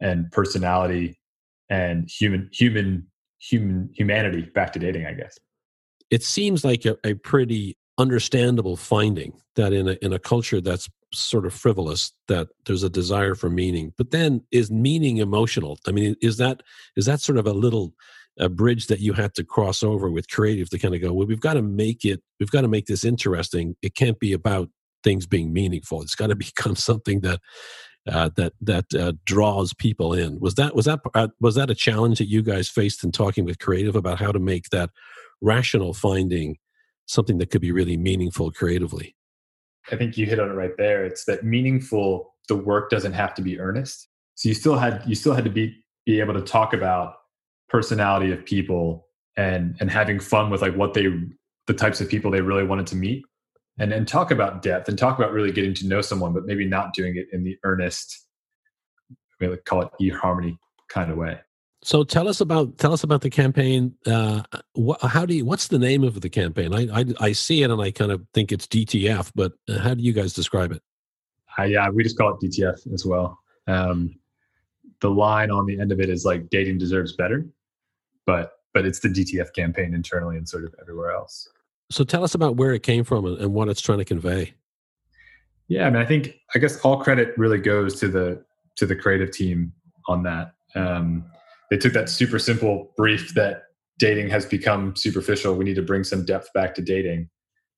and 0.00 0.30
personality 0.30 1.18
and 1.68 2.08
human 2.08 2.48
human 2.52 3.06
human 3.40 3.90
humanity 3.94 4.42
back 4.54 4.72
to 4.72 4.78
dating 4.78 5.06
i 5.06 5.12
guess. 5.12 5.38
It 6.10 6.22
seems 6.22 6.64
like 6.64 6.86
a, 6.86 6.96
a 7.04 7.14
pretty 7.14 7.76
understandable 7.98 8.76
finding 8.76 9.32
that 9.56 9.72
in 9.72 9.88
a 9.88 9.92
in 10.00 10.12
a 10.12 10.18
culture 10.18 10.60
that's 10.60 10.88
sort 11.12 11.46
of 11.46 11.52
frivolous 11.54 12.12
that 12.28 12.48
there's 12.66 12.82
a 12.82 12.90
desire 12.90 13.34
for 13.34 13.48
meaning 13.50 13.92
but 13.96 14.10
then 14.10 14.42
is 14.52 14.70
meaning 14.70 15.18
emotional? 15.18 15.78
I 15.86 15.92
mean 15.92 16.14
is 16.22 16.36
that 16.36 16.62
is 16.96 17.06
that 17.06 17.20
sort 17.20 17.38
of 17.38 17.46
a 17.46 17.52
little 17.52 17.94
a 18.38 18.48
bridge 18.48 18.86
that 18.86 19.00
you 19.00 19.12
had 19.12 19.34
to 19.34 19.44
cross 19.44 19.82
over 19.82 20.10
with 20.10 20.28
creative 20.28 20.70
to 20.70 20.78
kind 20.78 20.94
of 20.94 21.00
go 21.00 21.12
well 21.12 21.26
we've 21.26 21.40
got 21.40 21.54
to 21.54 21.62
make 21.62 22.04
it 22.04 22.22
we've 22.38 22.50
got 22.50 22.62
to 22.62 22.68
make 22.68 22.86
this 22.86 23.04
interesting 23.04 23.76
it 23.82 23.94
can't 23.94 24.18
be 24.18 24.32
about 24.32 24.68
things 25.02 25.26
being 25.26 25.52
meaningful 25.52 26.02
it's 26.02 26.14
got 26.14 26.28
to 26.28 26.36
become 26.56 26.76
something 26.76 27.20
that 27.20 27.40
uh, 28.10 28.30
that 28.36 28.54
that 28.60 28.86
uh, 28.94 29.12
draws 29.26 29.74
people 29.74 30.14
in 30.14 30.40
was 30.40 30.54
that 30.54 30.74
was 30.74 30.86
that 30.86 31.00
uh, 31.14 31.28
was 31.40 31.56
that 31.56 31.70
a 31.70 31.74
challenge 31.74 32.18
that 32.18 32.28
you 32.28 32.42
guys 32.42 32.68
faced 32.68 33.04
in 33.04 33.12
talking 33.12 33.44
with 33.44 33.58
creative 33.58 33.96
about 33.96 34.18
how 34.18 34.32
to 34.32 34.38
make 34.38 34.70
that 34.70 34.90
rational 35.40 35.92
finding 35.92 36.56
something 37.06 37.38
that 37.38 37.50
could 37.50 37.60
be 37.60 37.72
really 37.72 37.96
meaningful 37.96 38.50
creatively 38.50 39.14
I 39.90 39.96
think 39.96 40.16
you 40.16 40.26
hit 40.26 40.40
on 40.40 40.50
it 40.50 40.54
right 40.54 40.76
there. 40.76 41.04
It's 41.04 41.24
that 41.24 41.44
meaningful. 41.44 42.34
The 42.48 42.56
work 42.56 42.90
doesn't 42.90 43.12
have 43.12 43.34
to 43.34 43.42
be 43.42 43.58
earnest. 43.58 44.08
So 44.34 44.48
you 44.48 44.54
still 44.54 44.76
had 44.76 45.02
you 45.06 45.14
still 45.14 45.34
had 45.34 45.44
to 45.44 45.50
be 45.50 45.82
be 46.06 46.20
able 46.20 46.34
to 46.34 46.42
talk 46.42 46.72
about 46.72 47.16
personality 47.68 48.32
of 48.32 48.44
people 48.44 49.06
and 49.36 49.76
and 49.80 49.90
having 49.90 50.18
fun 50.18 50.50
with 50.50 50.62
like 50.62 50.74
what 50.74 50.94
they 50.94 51.06
the 51.66 51.74
types 51.74 52.00
of 52.00 52.08
people 52.08 52.30
they 52.30 52.40
really 52.40 52.64
wanted 52.64 52.86
to 52.86 52.96
meet 52.96 53.22
and 53.78 53.92
and 53.92 54.08
talk 54.08 54.30
about 54.30 54.62
depth 54.62 54.88
and 54.88 54.98
talk 54.98 55.18
about 55.18 55.32
really 55.32 55.52
getting 55.52 55.74
to 55.74 55.86
know 55.86 56.00
someone 56.00 56.32
but 56.32 56.44
maybe 56.46 56.66
not 56.66 56.94
doing 56.94 57.16
it 57.16 57.26
in 57.32 57.44
the 57.44 57.56
earnest 57.64 58.26
we 59.40 59.48
like 59.48 59.64
call 59.64 59.82
it 59.82 59.88
eharmony 60.00 60.56
kind 60.88 61.10
of 61.10 61.18
way 61.18 61.38
so 61.82 62.02
tell 62.02 62.26
us 62.26 62.40
about 62.40 62.76
tell 62.78 62.92
us 62.92 63.04
about 63.04 63.20
the 63.20 63.30
campaign. 63.30 63.94
Uh, 64.04 64.42
wh- 64.76 65.00
how 65.06 65.24
do 65.24 65.34
you? 65.34 65.44
What's 65.44 65.68
the 65.68 65.78
name 65.78 66.02
of 66.02 66.20
the 66.20 66.28
campaign? 66.28 66.74
I, 66.74 67.00
I, 67.00 67.04
I 67.20 67.32
see 67.32 67.62
it 67.62 67.70
and 67.70 67.80
I 67.80 67.92
kind 67.92 68.10
of 68.10 68.26
think 68.34 68.50
it's 68.50 68.66
DTF, 68.66 69.30
but 69.34 69.52
uh, 69.68 69.78
how 69.78 69.94
do 69.94 70.02
you 70.02 70.12
guys 70.12 70.32
describe 70.32 70.72
it? 70.72 70.82
Uh, 71.56 71.64
yeah, 71.64 71.88
we 71.88 72.02
just 72.02 72.18
call 72.18 72.34
it 72.34 72.44
DTF 72.44 72.92
as 72.92 73.06
well. 73.06 73.38
Um, 73.68 74.16
the 75.00 75.10
line 75.10 75.50
on 75.50 75.66
the 75.66 75.78
end 75.78 75.92
of 75.92 76.00
it 76.00 76.10
is 76.10 76.24
like 76.24 76.50
dating 76.50 76.78
deserves 76.78 77.14
better, 77.14 77.46
but 78.28 78.52
but 78.74 78.84
it's 78.84 79.00
the 79.00 79.08
DTF 79.08 79.54
campaign 79.54 79.94
internally 79.94 80.36
and 80.36 80.46
sort 80.46 80.62
of 80.62 80.74
everywhere 80.78 81.10
else. 81.10 81.48
So 81.90 82.04
tell 82.04 82.22
us 82.22 82.34
about 82.34 82.56
where 82.56 82.74
it 82.74 82.82
came 82.82 83.02
from 83.02 83.24
and, 83.24 83.54
what 83.54 83.68
it's 83.70 83.80
trying 83.80 83.98
to 83.98 84.04
convey. 84.04 84.52
Yeah, 85.68 85.86
I 85.86 85.90
mean, 85.90 86.02
I 86.02 86.04
think 86.04 86.34
I 86.54 86.58
guess 86.58 86.78
all 86.82 87.02
credit 87.02 87.36
really 87.38 87.58
goes 87.58 87.98
to 88.00 88.08
the 88.08 88.44
to 88.76 88.84
the 88.84 88.94
creative 88.94 89.30
team 89.32 89.72
on 90.06 90.22
that. 90.24 90.52
Um, 90.74 91.24
they 91.70 91.78
took 91.78 91.94
that 91.94 92.10
super 92.10 92.38
simple 92.38 92.92
brief 92.98 93.32
that 93.34 93.62
dating 93.98 94.28
has 94.28 94.44
become 94.44 94.94
superficial. 94.94 95.54
We 95.54 95.64
need 95.64 95.76
to 95.76 95.82
bring 95.82 96.04
some 96.04 96.26
depth 96.26 96.52
back 96.52 96.74
to 96.74 96.82
dating. 96.82 97.30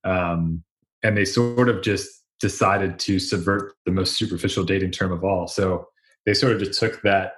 Um, 0.03 0.65
and 1.05 1.17
they 1.17 1.25
sort 1.25 1.69
of 1.69 1.83
just 1.83 2.09
decided 2.41 2.99
to 2.99 3.21
subvert 3.21 3.75
the 3.87 3.93
most 3.93 4.17
superficial 4.19 4.65
dating 4.65 4.91
term 4.91 5.13
of 5.13 5.23
all. 5.23 5.47
So 5.47 5.87
they 6.27 6.35
sort 6.35 6.53
of 6.53 6.59
just 6.59 6.79
took 6.79 7.01
that 7.03 7.35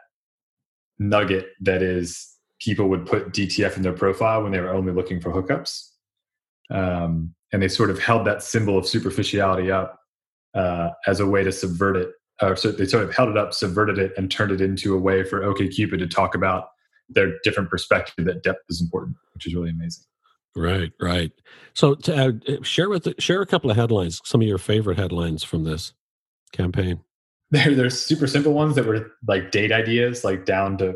nugget 0.99 1.49
that 1.61 1.83
is 1.83 2.32
people 2.63 2.89
would 2.89 3.07
put 3.07 3.33
DTF 3.33 3.77
in 3.77 3.83
their 3.83 3.93
profile 3.93 4.43
when 4.43 4.53
they 4.53 4.61
were 4.61 4.73
only 4.73 4.93
looking 4.93 5.21
for 5.21 5.31
hookups. 5.33 5.89
Um, 6.71 7.35
and 7.53 7.63
they 7.63 7.69
sort 7.69 7.91
of 7.91 7.99
held 7.99 8.27
that 8.27 8.43
symbol 8.43 8.79
of 8.79 8.87
superficiality 8.87 9.71
up 9.71 9.99
uh, 10.55 10.91
as 11.07 11.21
a 11.21 11.27
way 11.27 11.45
to 11.45 11.53
subvert 11.53 11.97
it 11.97 12.13
uh, 12.43 12.57
so 12.57 12.73
they 12.73 12.87
sort 12.87 13.05
of 13.05 13.15
held 13.15 13.31
it 13.31 13.37
up, 13.37 13.55
subverted 13.55 13.99
it, 13.99 14.13
and 14.17 14.31
turned 14.31 14.51
it 14.51 14.61
into 14.61 14.95
a 14.95 14.99
way 14.99 15.23
for 15.23 15.41
OKCupid 15.41 15.99
to 15.99 16.09
talk 16.09 16.35
about 16.35 16.71
their 17.09 17.35
different 17.45 17.71
perspective 17.71 18.25
that 18.25 18.43
depth 18.43 18.65
is 18.69 18.81
important, 18.81 19.17
which 19.35 19.47
is 19.47 19.55
really 19.55 19.71
amazing. 19.71 20.05
Right, 20.57 20.91
right. 21.01 21.31
So 21.75 21.95
to, 21.95 22.15
uh, 22.15 22.63
share 22.63 22.91
with 22.91 23.09
share 23.21 23.41
a 23.41 23.47
couple 23.47 23.71
of 23.71 23.77
headlines, 23.77 24.21
some 24.25 24.43
of 24.43 24.49
your 24.49 24.59
favorite 24.59 24.99
headlines 24.99 25.45
from 25.45 25.65
this 25.65 25.95
campaign. 26.53 27.01
There, 27.51 27.75
there's 27.75 28.01
super 28.01 28.27
simple 28.27 28.55
ones 28.55 28.77
that 28.77 28.87
were 28.87 29.13
like 29.29 29.51
date 29.51 29.73
ideas, 29.73 30.25
like 30.25 30.47
down 30.47 30.79
to 30.79 30.95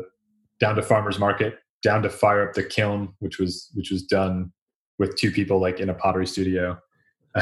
down 0.59 0.75
to 0.75 0.81
farmers 0.81 1.19
market, 1.19 1.59
down 1.83 2.01
to 2.03 2.09
fire 2.09 2.47
up 2.47 2.53
the 2.53 2.63
kiln, 2.63 3.13
which 3.19 3.39
was 3.39 3.69
which 3.73 3.91
was 3.91 4.03
done 4.03 4.51
with 4.99 5.15
two 5.15 5.31
people 5.31 5.59
like 5.59 5.79
in 5.79 5.89
a 5.89 5.93
pottery 5.93 6.27
studio. 6.27 6.77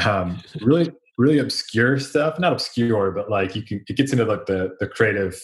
Um, 0.04 0.42
really, 0.60 0.92
really 1.16 1.38
obscure 1.38 1.98
stuff. 1.98 2.38
Not 2.38 2.52
obscure 2.52 3.10
but 3.10 3.30
like 3.30 3.56
you 3.56 3.62
can 3.62 3.84
it 3.88 3.96
gets 3.96 4.12
into 4.12 4.24
like 4.24 4.46
the 4.46 4.76
the 4.80 4.86
creative 4.86 5.40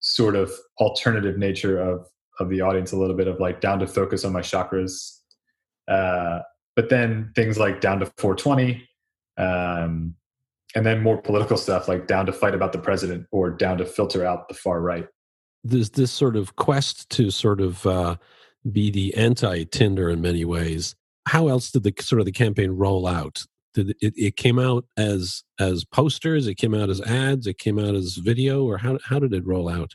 sort 0.00 0.36
of 0.36 0.52
alternative 0.80 1.38
nature 1.38 1.80
of 1.80 2.06
of 2.40 2.50
the 2.50 2.60
audience 2.60 2.92
a 2.92 2.96
little 2.96 3.16
bit 3.16 3.28
of 3.28 3.40
like 3.40 3.60
down 3.60 3.78
to 3.78 3.86
focus 3.86 4.24
on 4.24 4.32
my 4.32 4.40
chakras. 4.40 5.18
Uh 5.88 6.40
but 6.76 6.88
then 6.88 7.30
things 7.36 7.56
like 7.58 7.80
down 7.80 8.00
to 8.00 8.06
420 8.18 8.88
um 9.38 10.14
and 10.74 10.84
then 10.84 11.02
more 11.02 11.20
political 11.20 11.56
stuff 11.56 11.88
like 11.88 12.06
down 12.06 12.26
to 12.26 12.32
fight 12.32 12.54
about 12.54 12.72
the 12.72 12.78
president 12.78 13.26
or 13.30 13.50
down 13.50 13.78
to 13.78 13.84
filter 13.84 14.24
out 14.24 14.48
the 14.48 14.54
far 14.54 14.80
right 14.80 15.06
there's 15.64 15.90
this 15.90 16.12
sort 16.12 16.36
of 16.36 16.56
quest 16.56 17.08
to 17.10 17.30
sort 17.30 17.60
of 17.60 17.86
uh 17.86 18.16
be 18.70 18.90
the 18.90 19.14
anti 19.14 19.64
tinder 19.64 20.08
in 20.10 20.20
many 20.20 20.44
ways 20.44 20.94
how 21.26 21.48
else 21.48 21.70
did 21.70 21.82
the 21.82 21.94
sort 22.00 22.20
of 22.20 22.26
the 22.26 22.32
campaign 22.32 22.72
roll 22.72 23.06
out? 23.06 23.44
Did 23.72 23.96
it, 24.00 24.14
it 24.16 24.36
came 24.36 24.58
out 24.58 24.84
as 24.96 25.42
as 25.58 25.84
posters? 25.84 26.46
It 26.46 26.56
came 26.56 26.74
out 26.74 26.90
as 26.90 27.00
ads? 27.00 27.46
It 27.46 27.58
came 27.58 27.78
out 27.78 27.94
as 27.94 28.16
video? 28.16 28.64
Or 28.64 28.78
how, 28.78 28.98
how 29.04 29.18
did 29.18 29.32
it 29.32 29.46
roll 29.46 29.68
out? 29.68 29.94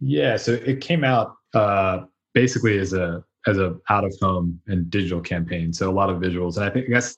Yeah 0.00 0.36
so 0.36 0.52
it 0.52 0.80
came 0.80 1.04
out 1.04 1.34
uh 1.54 2.00
basically 2.34 2.78
as 2.78 2.92
a 2.92 3.24
as 3.46 3.58
a 3.58 3.76
out 3.88 4.04
of 4.04 4.14
home 4.20 4.60
and 4.66 4.90
digital 4.90 5.20
campaign 5.20 5.72
so 5.72 5.88
a 5.88 5.92
lot 5.92 6.10
of 6.10 6.20
visuals 6.20 6.56
and 6.56 6.64
i 6.64 6.70
think 6.70 6.86
i 6.86 6.90
guess 6.90 7.16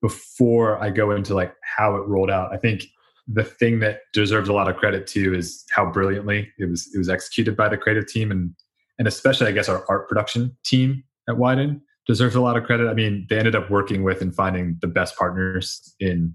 before 0.00 0.80
i 0.80 0.88
go 0.88 1.10
into 1.10 1.34
like 1.34 1.52
how 1.62 1.96
it 1.96 2.06
rolled 2.06 2.30
out 2.30 2.52
i 2.52 2.56
think 2.56 2.86
the 3.32 3.44
thing 3.44 3.80
that 3.80 4.00
deserves 4.12 4.48
a 4.48 4.52
lot 4.52 4.68
of 4.68 4.76
credit 4.76 5.06
too 5.06 5.34
is 5.34 5.64
how 5.70 5.90
brilliantly 5.90 6.50
it 6.58 6.68
was 6.68 6.90
it 6.94 6.98
was 6.98 7.08
executed 7.08 7.56
by 7.56 7.68
the 7.68 7.76
creative 7.76 8.06
team 8.06 8.30
and 8.30 8.54
and 8.98 9.06
especially 9.06 9.46
i 9.46 9.52
guess 9.52 9.68
our 9.68 9.84
art 9.88 10.08
production 10.08 10.56
team 10.64 11.04
at 11.28 11.36
Wieden 11.36 11.80
deserves 12.06 12.34
a 12.34 12.40
lot 12.40 12.56
of 12.56 12.64
credit. 12.64 12.88
I 12.88 12.94
mean, 12.94 13.26
they 13.30 13.38
ended 13.38 13.54
up 13.54 13.70
working 13.70 14.02
with 14.02 14.20
and 14.20 14.34
finding 14.34 14.78
the 14.80 14.88
best 14.88 15.16
partners 15.16 15.94
in 16.00 16.34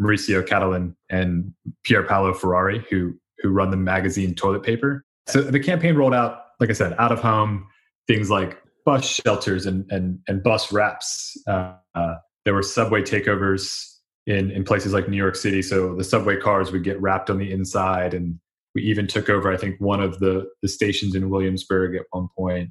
Maurizio 0.00 0.46
Cattelan 0.46 0.94
and 1.10 1.52
Pierpaolo 1.86 2.36
Ferrari, 2.36 2.84
who 2.88 3.14
who 3.40 3.50
run 3.50 3.70
the 3.70 3.76
magazine 3.76 4.34
Toilet 4.34 4.62
Paper. 4.62 5.04
So 5.26 5.42
the 5.42 5.60
campaign 5.60 5.94
rolled 5.94 6.14
out, 6.14 6.40
like 6.60 6.70
I 6.70 6.72
said, 6.72 6.94
out 6.98 7.12
of 7.12 7.20
home 7.20 7.66
things 8.06 8.30
like 8.30 8.60
bus 8.84 9.04
shelters 9.06 9.66
and 9.66 9.90
and 9.90 10.20
and 10.28 10.42
bus 10.42 10.72
wraps. 10.72 11.36
Uh, 11.46 11.74
uh, 11.94 12.14
there 12.44 12.54
were 12.54 12.62
subway 12.62 13.02
takeovers 13.02 13.97
in 14.28 14.50
in 14.50 14.62
places 14.62 14.92
like 14.92 15.08
New 15.08 15.16
York 15.16 15.34
City, 15.34 15.62
so 15.62 15.94
the 15.94 16.04
subway 16.04 16.36
cars 16.36 16.70
would 16.70 16.84
get 16.84 17.00
wrapped 17.00 17.30
on 17.30 17.38
the 17.38 17.50
inside, 17.50 18.12
and 18.12 18.38
we 18.74 18.82
even 18.82 19.06
took 19.06 19.30
over, 19.30 19.50
I 19.50 19.56
think, 19.56 19.80
one 19.80 20.00
of 20.00 20.18
the 20.18 20.46
the 20.60 20.68
stations 20.68 21.14
in 21.14 21.30
Williamsburg 21.30 21.96
at 21.96 22.02
one 22.10 22.28
point. 22.36 22.70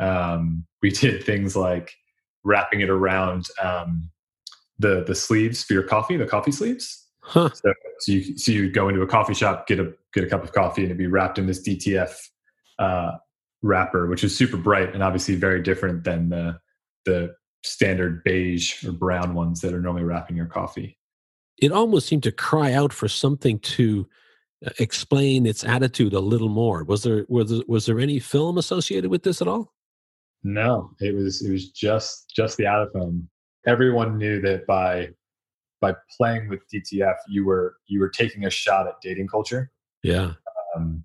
Um, 0.00 0.66
we 0.82 0.90
did 1.02 1.22
things 1.22 1.54
like 1.54 1.92
wrapping 2.44 2.80
it 2.80 2.88
around 2.88 3.44
um, 3.62 4.10
the 4.78 5.04
the 5.06 5.14
sleeves 5.14 5.62
for 5.62 5.74
your 5.74 5.82
coffee, 5.82 6.16
the 6.16 6.26
coffee 6.26 6.52
sleeves. 6.52 7.04
Huh. 7.20 7.50
So, 7.52 7.74
so 7.98 8.12
you 8.12 8.38
so 8.38 8.50
you 8.50 8.72
go 8.72 8.88
into 8.88 9.02
a 9.02 9.06
coffee 9.06 9.34
shop, 9.34 9.66
get 9.66 9.78
a 9.78 9.92
get 10.14 10.24
a 10.24 10.28
cup 10.28 10.44
of 10.44 10.52
coffee, 10.52 10.82
and 10.82 10.90
it'd 10.90 10.98
be 10.98 11.08
wrapped 11.08 11.38
in 11.38 11.46
this 11.46 11.66
DTF 11.68 12.14
uh, 12.78 13.12
wrapper, 13.62 14.06
which 14.06 14.24
is 14.24 14.34
super 14.34 14.56
bright 14.56 14.94
and 14.94 15.02
obviously 15.02 15.34
very 15.34 15.62
different 15.62 16.04
than 16.04 16.30
the 16.30 16.56
the 17.04 17.34
standard 17.66 18.22
beige 18.24 18.84
or 18.84 18.92
brown 18.92 19.34
ones 19.34 19.60
that 19.60 19.74
are 19.74 19.80
normally 19.80 20.04
wrapping 20.04 20.36
your 20.36 20.46
coffee. 20.46 20.98
It 21.58 21.72
almost 21.72 22.06
seemed 22.06 22.22
to 22.24 22.32
cry 22.32 22.72
out 22.72 22.92
for 22.92 23.08
something 23.08 23.58
to 23.60 24.06
uh, 24.64 24.70
explain 24.78 25.46
its 25.46 25.64
attitude 25.64 26.12
a 26.12 26.20
little 26.20 26.48
more. 26.48 26.84
Was 26.84 27.02
there 27.02 27.26
was 27.28 27.50
there, 27.50 27.62
was 27.66 27.86
there 27.86 27.98
any 27.98 28.18
film 28.18 28.58
associated 28.58 29.10
with 29.10 29.22
this 29.22 29.40
at 29.40 29.48
all? 29.48 29.72
No, 30.42 30.90
it 31.00 31.14
was 31.14 31.42
it 31.42 31.50
was 31.50 31.70
just 31.70 32.30
just 32.34 32.56
the 32.56 32.66
out 32.66 32.82
of 32.82 32.92
home. 32.92 33.28
Everyone 33.66 34.18
knew 34.18 34.40
that 34.42 34.66
by 34.66 35.10
by 35.80 35.94
playing 36.16 36.48
with 36.48 36.60
DTF, 36.72 37.16
you 37.28 37.44
were 37.44 37.76
you 37.86 38.00
were 38.00 38.08
taking 38.08 38.44
a 38.44 38.50
shot 38.50 38.86
at 38.86 38.94
dating 39.02 39.28
culture. 39.28 39.70
Yeah. 40.02 40.32
Um, 40.76 41.04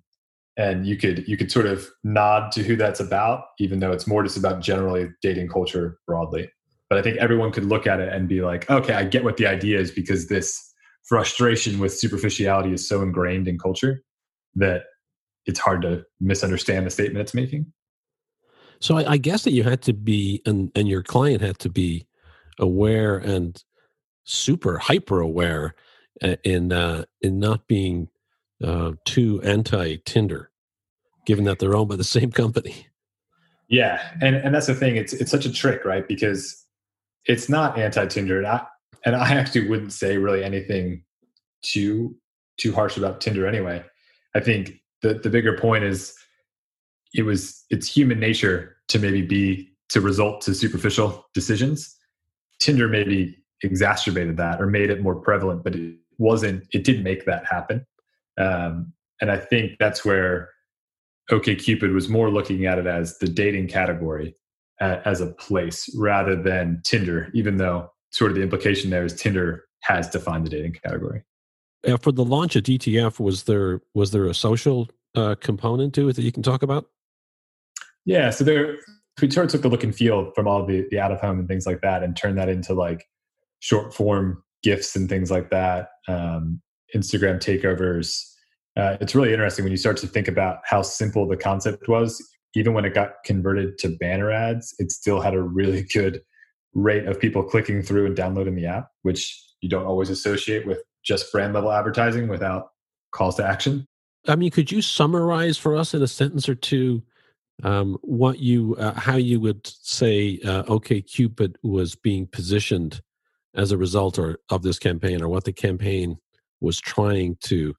and 0.56 0.86
you 0.86 0.96
could 0.96 1.26
you 1.26 1.36
could 1.36 1.50
sort 1.50 1.66
of 1.66 1.88
nod 2.04 2.52
to 2.52 2.62
who 2.62 2.76
that's 2.76 3.00
about, 3.00 3.44
even 3.58 3.80
though 3.80 3.92
it's 3.92 4.06
more 4.06 4.22
just 4.22 4.36
about 4.36 4.60
generally 4.60 5.08
dating 5.22 5.48
culture 5.48 5.98
broadly. 6.06 6.50
But 6.88 6.98
I 6.98 7.02
think 7.02 7.16
everyone 7.16 7.52
could 7.52 7.64
look 7.64 7.86
at 7.86 8.00
it 8.00 8.12
and 8.12 8.28
be 8.28 8.42
like, 8.42 8.68
okay, 8.70 8.94
I 8.94 9.04
get 9.04 9.24
what 9.24 9.38
the 9.38 9.46
idea 9.46 9.80
is 9.80 9.90
because 9.90 10.28
this 10.28 10.60
frustration 11.04 11.78
with 11.78 11.94
superficiality 11.94 12.72
is 12.72 12.86
so 12.86 13.02
ingrained 13.02 13.48
in 13.48 13.58
culture 13.58 14.02
that 14.56 14.82
it's 15.46 15.58
hard 15.58 15.82
to 15.82 16.04
misunderstand 16.20 16.86
the 16.86 16.90
statement 16.90 17.22
it's 17.22 17.34
making. 17.34 17.72
So 18.80 18.98
I, 18.98 19.12
I, 19.12 19.16
guess 19.16 19.44
that 19.44 19.52
you 19.52 19.62
had 19.62 19.80
to 19.82 19.92
be, 19.92 20.42
and 20.44 20.70
and 20.74 20.88
your 20.88 21.02
client 21.02 21.40
had 21.40 21.58
to 21.60 21.70
be 21.70 22.06
aware 22.58 23.16
and 23.16 23.62
super 24.24 24.78
hyper 24.78 25.20
aware 25.20 25.74
uh, 26.22 26.36
in 26.44 26.72
uh, 26.72 27.04
in 27.20 27.38
not 27.38 27.66
being 27.66 28.08
uh, 28.62 28.92
too 29.04 29.40
anti 29.42 29.96
Tinder, 30.04 30.50
given 31.26 31.44
that 31.44 31.58
they're 31.58 31.76
owned 31.76 31.88
by 31.88 31.96
the 31.96 32.04
same 32.04 32.30
company. 32.30 32.86
Yeah, 33.68 34.00
and 34.20 34.36
and 34.36 34.54
that's 34.54 34.66
the 34.66 34.74
thing. 34.74 34.96
It's 34.96 35.12
it's 35.12 35.30
such 35.30 35.46
a 35.46 35.52
trick, 35.52 35.84
right? 35.84 36.06
Because 36.06 36.66
it's 37.26 37.48
not 37.48 37.78
anti 37.78 38.06
Tinder, 38.06 38.38
and 38.38 38.46
I 38.46 38.66
and 39.04 39.16
I 39.16 39.34
actually 39.34 39.68
wouldn't 39.68 39.92
say 39.92 40.18
really 40.18 40.44
anything 40.44 41.04
too 41.62 42.16
too 42.58 42.72
harsh 42.72 42.96
about 42.96 43.20
Tinder 43.20 43.46
anyway. 43.46 43.84
I 44.34 44.40
think 44.40 44.72
the 45.02 45.14
the 45.14 45.30
bigger 45.30 45.56
point 45.56 45.84
is 45.84 46.14
it 47.14 47.22
was 47.22 47.64
it's 47.70 47.88
human 47.88 48.20
nature 48.20 48.76
to 48.88 48.98
maybe 48.98 49.22
be 49.22 49.68
to 49.90 50.00
result 50.00 50.40
to 50.42 50.54
superficial 50.54 51.26
decisions. 51.34 51.96
Tinder 52.60 52.88
maybe 52.88 53.36
exacerbated 53.62 54.36
that 54.36 54.60
or 54.60 54.66
made 54.66 54.90
it 54.90 55.02
more 55.02 55.16
prevalent, 55.16 55.64
but 55.64 55.74
it 55.74 55.96
wasn't. 56.18 56.66
It 56.72 56.84
didn't 56.84 57.02
make 57.02 57.24
that 57.26 57.44
happen. 57.46 57.86
Um, 58.42 58.92
and 59.20 59.30
I 59.30 59.38
think 59.38 59.72
that's 59.78 60.04
where 60.04 60.50
OKCupid 61.30 61.94
was 61.94 62.08
more 62.08 62.30
looking 62.30 62.66
at 62.66 62.78
it 62.78 62.86
as 62.86 63.18
the 63.18 63.28
dating 63.28 63.68
category 63.68 64.34
uh, 64.80 65.00
as 65.04 65.20
a 65.20 65.28
place 65.28 65.88
rather 65.96 66.40
than 66.40 66.80
Tinder, 66.84 67.30
even 67.34 67.56
though 67.56 67.90
sort 68.10 68.30
of 68.30 68.36
the 68.36 68.42
implication 68.42 68.90
there 68.90 69.04
is 69.04 69.14
Tinder 69.14 69.64
has 69.82 70.08
defined 70.08 70.44
the 70.46 70.50
dating 70.50 70.72
category. 70.84 71.22
For 72.00 72.12
the 72.12 72.24
launch 72.24 72.54
of 72.56 72.62
DTF, 72.64 73.18
was 73.18 73.44
there 73.44 73.80
was 73.94 74.12
there 74.12 74.26
a 74.26 74.34
social 74.34 74.88
uh, 75.16 75.34
component 75.40 75.94
to 75.94 76.08
it 76.08 76.16
that 76.16 76.22
you 76.22 76.30
can 76.30 76.42
talk 76.42 76.62
about? 76.62 76.86
Yeah, 78.04 78.30
so 78.30 78.44
there 78.44 78.78
we 79.20 79.30
sort 79.30 79.46
of 79.46 79.52
took 79.52 79.62
the 79.62 79.68
look 79.68 79.82
and 79.82 79.94
feel 79.94 80.32
from 80.34 80.46
all 80.46 80.64
the 80.64 80.86
the 80.90 81.00
out 81.00 81.10
of 81.10 81.20
home 81.20 81.40
and 81.40 81.48
things 81.48 81.66
like 81.66 81.80
that, 81.80 82.02
and 82.02 82.16
turned 82.16 82.38
that 82.38 82.48
into 82.48 82.72
like 82.72 83.04
short 83.58 83.92
form 83.94 84.42
GIFs 84.62 84.94
and 84.94 85.08
things 85.08 85.30
like 85.30 85.50
that, 85.50 85.88
um, 86.08 86.60
Instagram 86.94 87.38
takeovers. 87.38 88.31
Uh, 88.76 88.96
it's 89.00 89.14
really 89.14 89.32
interesting 89.32 89.64
when 89.64 89.72
you 89.72 89.76
start 89.76 89.96
to 89.98 90.06
think 90.06 90.28
about 90.28 90.58
how 90.64 90.82
simple 90.82 91.26
the 91.26 91.36
concept 91.36 91.88
was. 91.88 92.22
Even 92.54 92.74
when 92.74 92.84
it 92.84 92.94
got 92.94 93.22
converted 93.24 93.78
to 93.78 93.96
banner 94.00 94.30
ads, 94.30 94.74
it 94.78 94.92
still 94.92 95.20
had 95.20 95.34
a 95.34 95.42
really 95.42 95.82
good 95.94 96.20
rate 96.74 97.06
of 97.06 97.20
people 97.20 97.42
clicking 97.42 97.82
through 97.82 98.06
and 98.06 98.16
downloading 98.16 98.54
the 98.54 98.66
app, 98.66 98.88
which 99.02 99.40
you 99.60 99.68
don't 99.68 99.84
always 99.84 100.10
associate 100.10 100.66
with 100.66 100.78
just 101.04 101.30
brand 101.32 101.52
level 101.52 101.72
advertising 101.72 102.28
without 102.28 102.68
calls 103.12 103.36
to 103.36 103.44
action. 103.46 103.86
I 104.28 104.36
mean, 104.36 104.50
could 104.50 104.70
you 104.70 104.80
summarize 104.82 105.58
for 105.58 105.76
us 105.76 105.94
in 105.94 106.02
a 106.02 106.06
sentence 106.06 106.48
or 106.48 106.54
two 106.54 107.02
um, 107.62 107.98
what 108.02 108.38
you, 108.38 108.76
uh, 108.78 108.94
how 108.94 109.16
you 109.16 109.40
would 109.40 109.66
say 109.66 110.40
uh, 110.46 110.78
Cupid 110.78 111.58
was 111.62 111.94
being 111.94 112.26
positioned 112.26 113.02
as 113.54 113.72
a 113.72 113.76
result 113.76 114.18
or, 114.18 114.38
of 114.48 114.62
this 114.62 114.78
campaign, 114.78 115.20
or 115.20 115.28
what 115.28 115.44
the 115.44 115.52
campaign 115.52 116.16
was 116.60 116.80
trying 116.80 117.36
to 117.42 117.74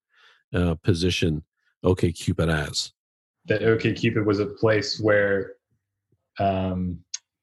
uh, 0.53 0.75
position 0.83 1.43
OKCupid 1.83 2.49
as? 2.49 2.91
That 3.45 3.61
OKCupid 3.61 4.25
was 4.25 4.39
a 4.39 4.45
place 4.45 4.99
where 4.99 5.53
um, 6.39 6.99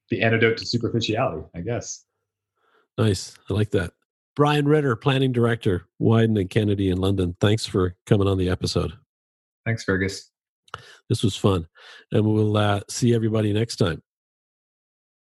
the 0.09 0.21
antidote 0.21 0.57
to 0.57 0.65
superficiality, 0.65 1.43
I 1.55 1.61
guess. 1.61 2.05
Nice. 2.97 3.35
I 3.49 3.53
like 3.53 3.71
that. 3.71 3.93
Brian 4.35 4.67
Ritter, 4.67 4.95
planning 4.95 5.31
director, 5.31 5.87
Wieden 6.01 6.39
and 6.39 6.49
Kennedy 6.49 6.89
in 6.89 6.97
London. 6.97 7.35
Thanks 7.39 7.65
for 7.65 7.95
coming 8.05 8.27
on 8.27 8.37
the 8.37 8.49
episode. 8.49 8.93
Thanks, 9.65 9.83
Fergus. 9.83 10.31
This 11.09 11.23
was 11.23 11.35
fun. 11.35 11.67
And 12.11 12.25
we'll 12.25 12.55
uh, 12.55 12.81
see 12.89 13.13
everybody 13.13 13.51
next 13.53 13.75
time. 13.75 14.01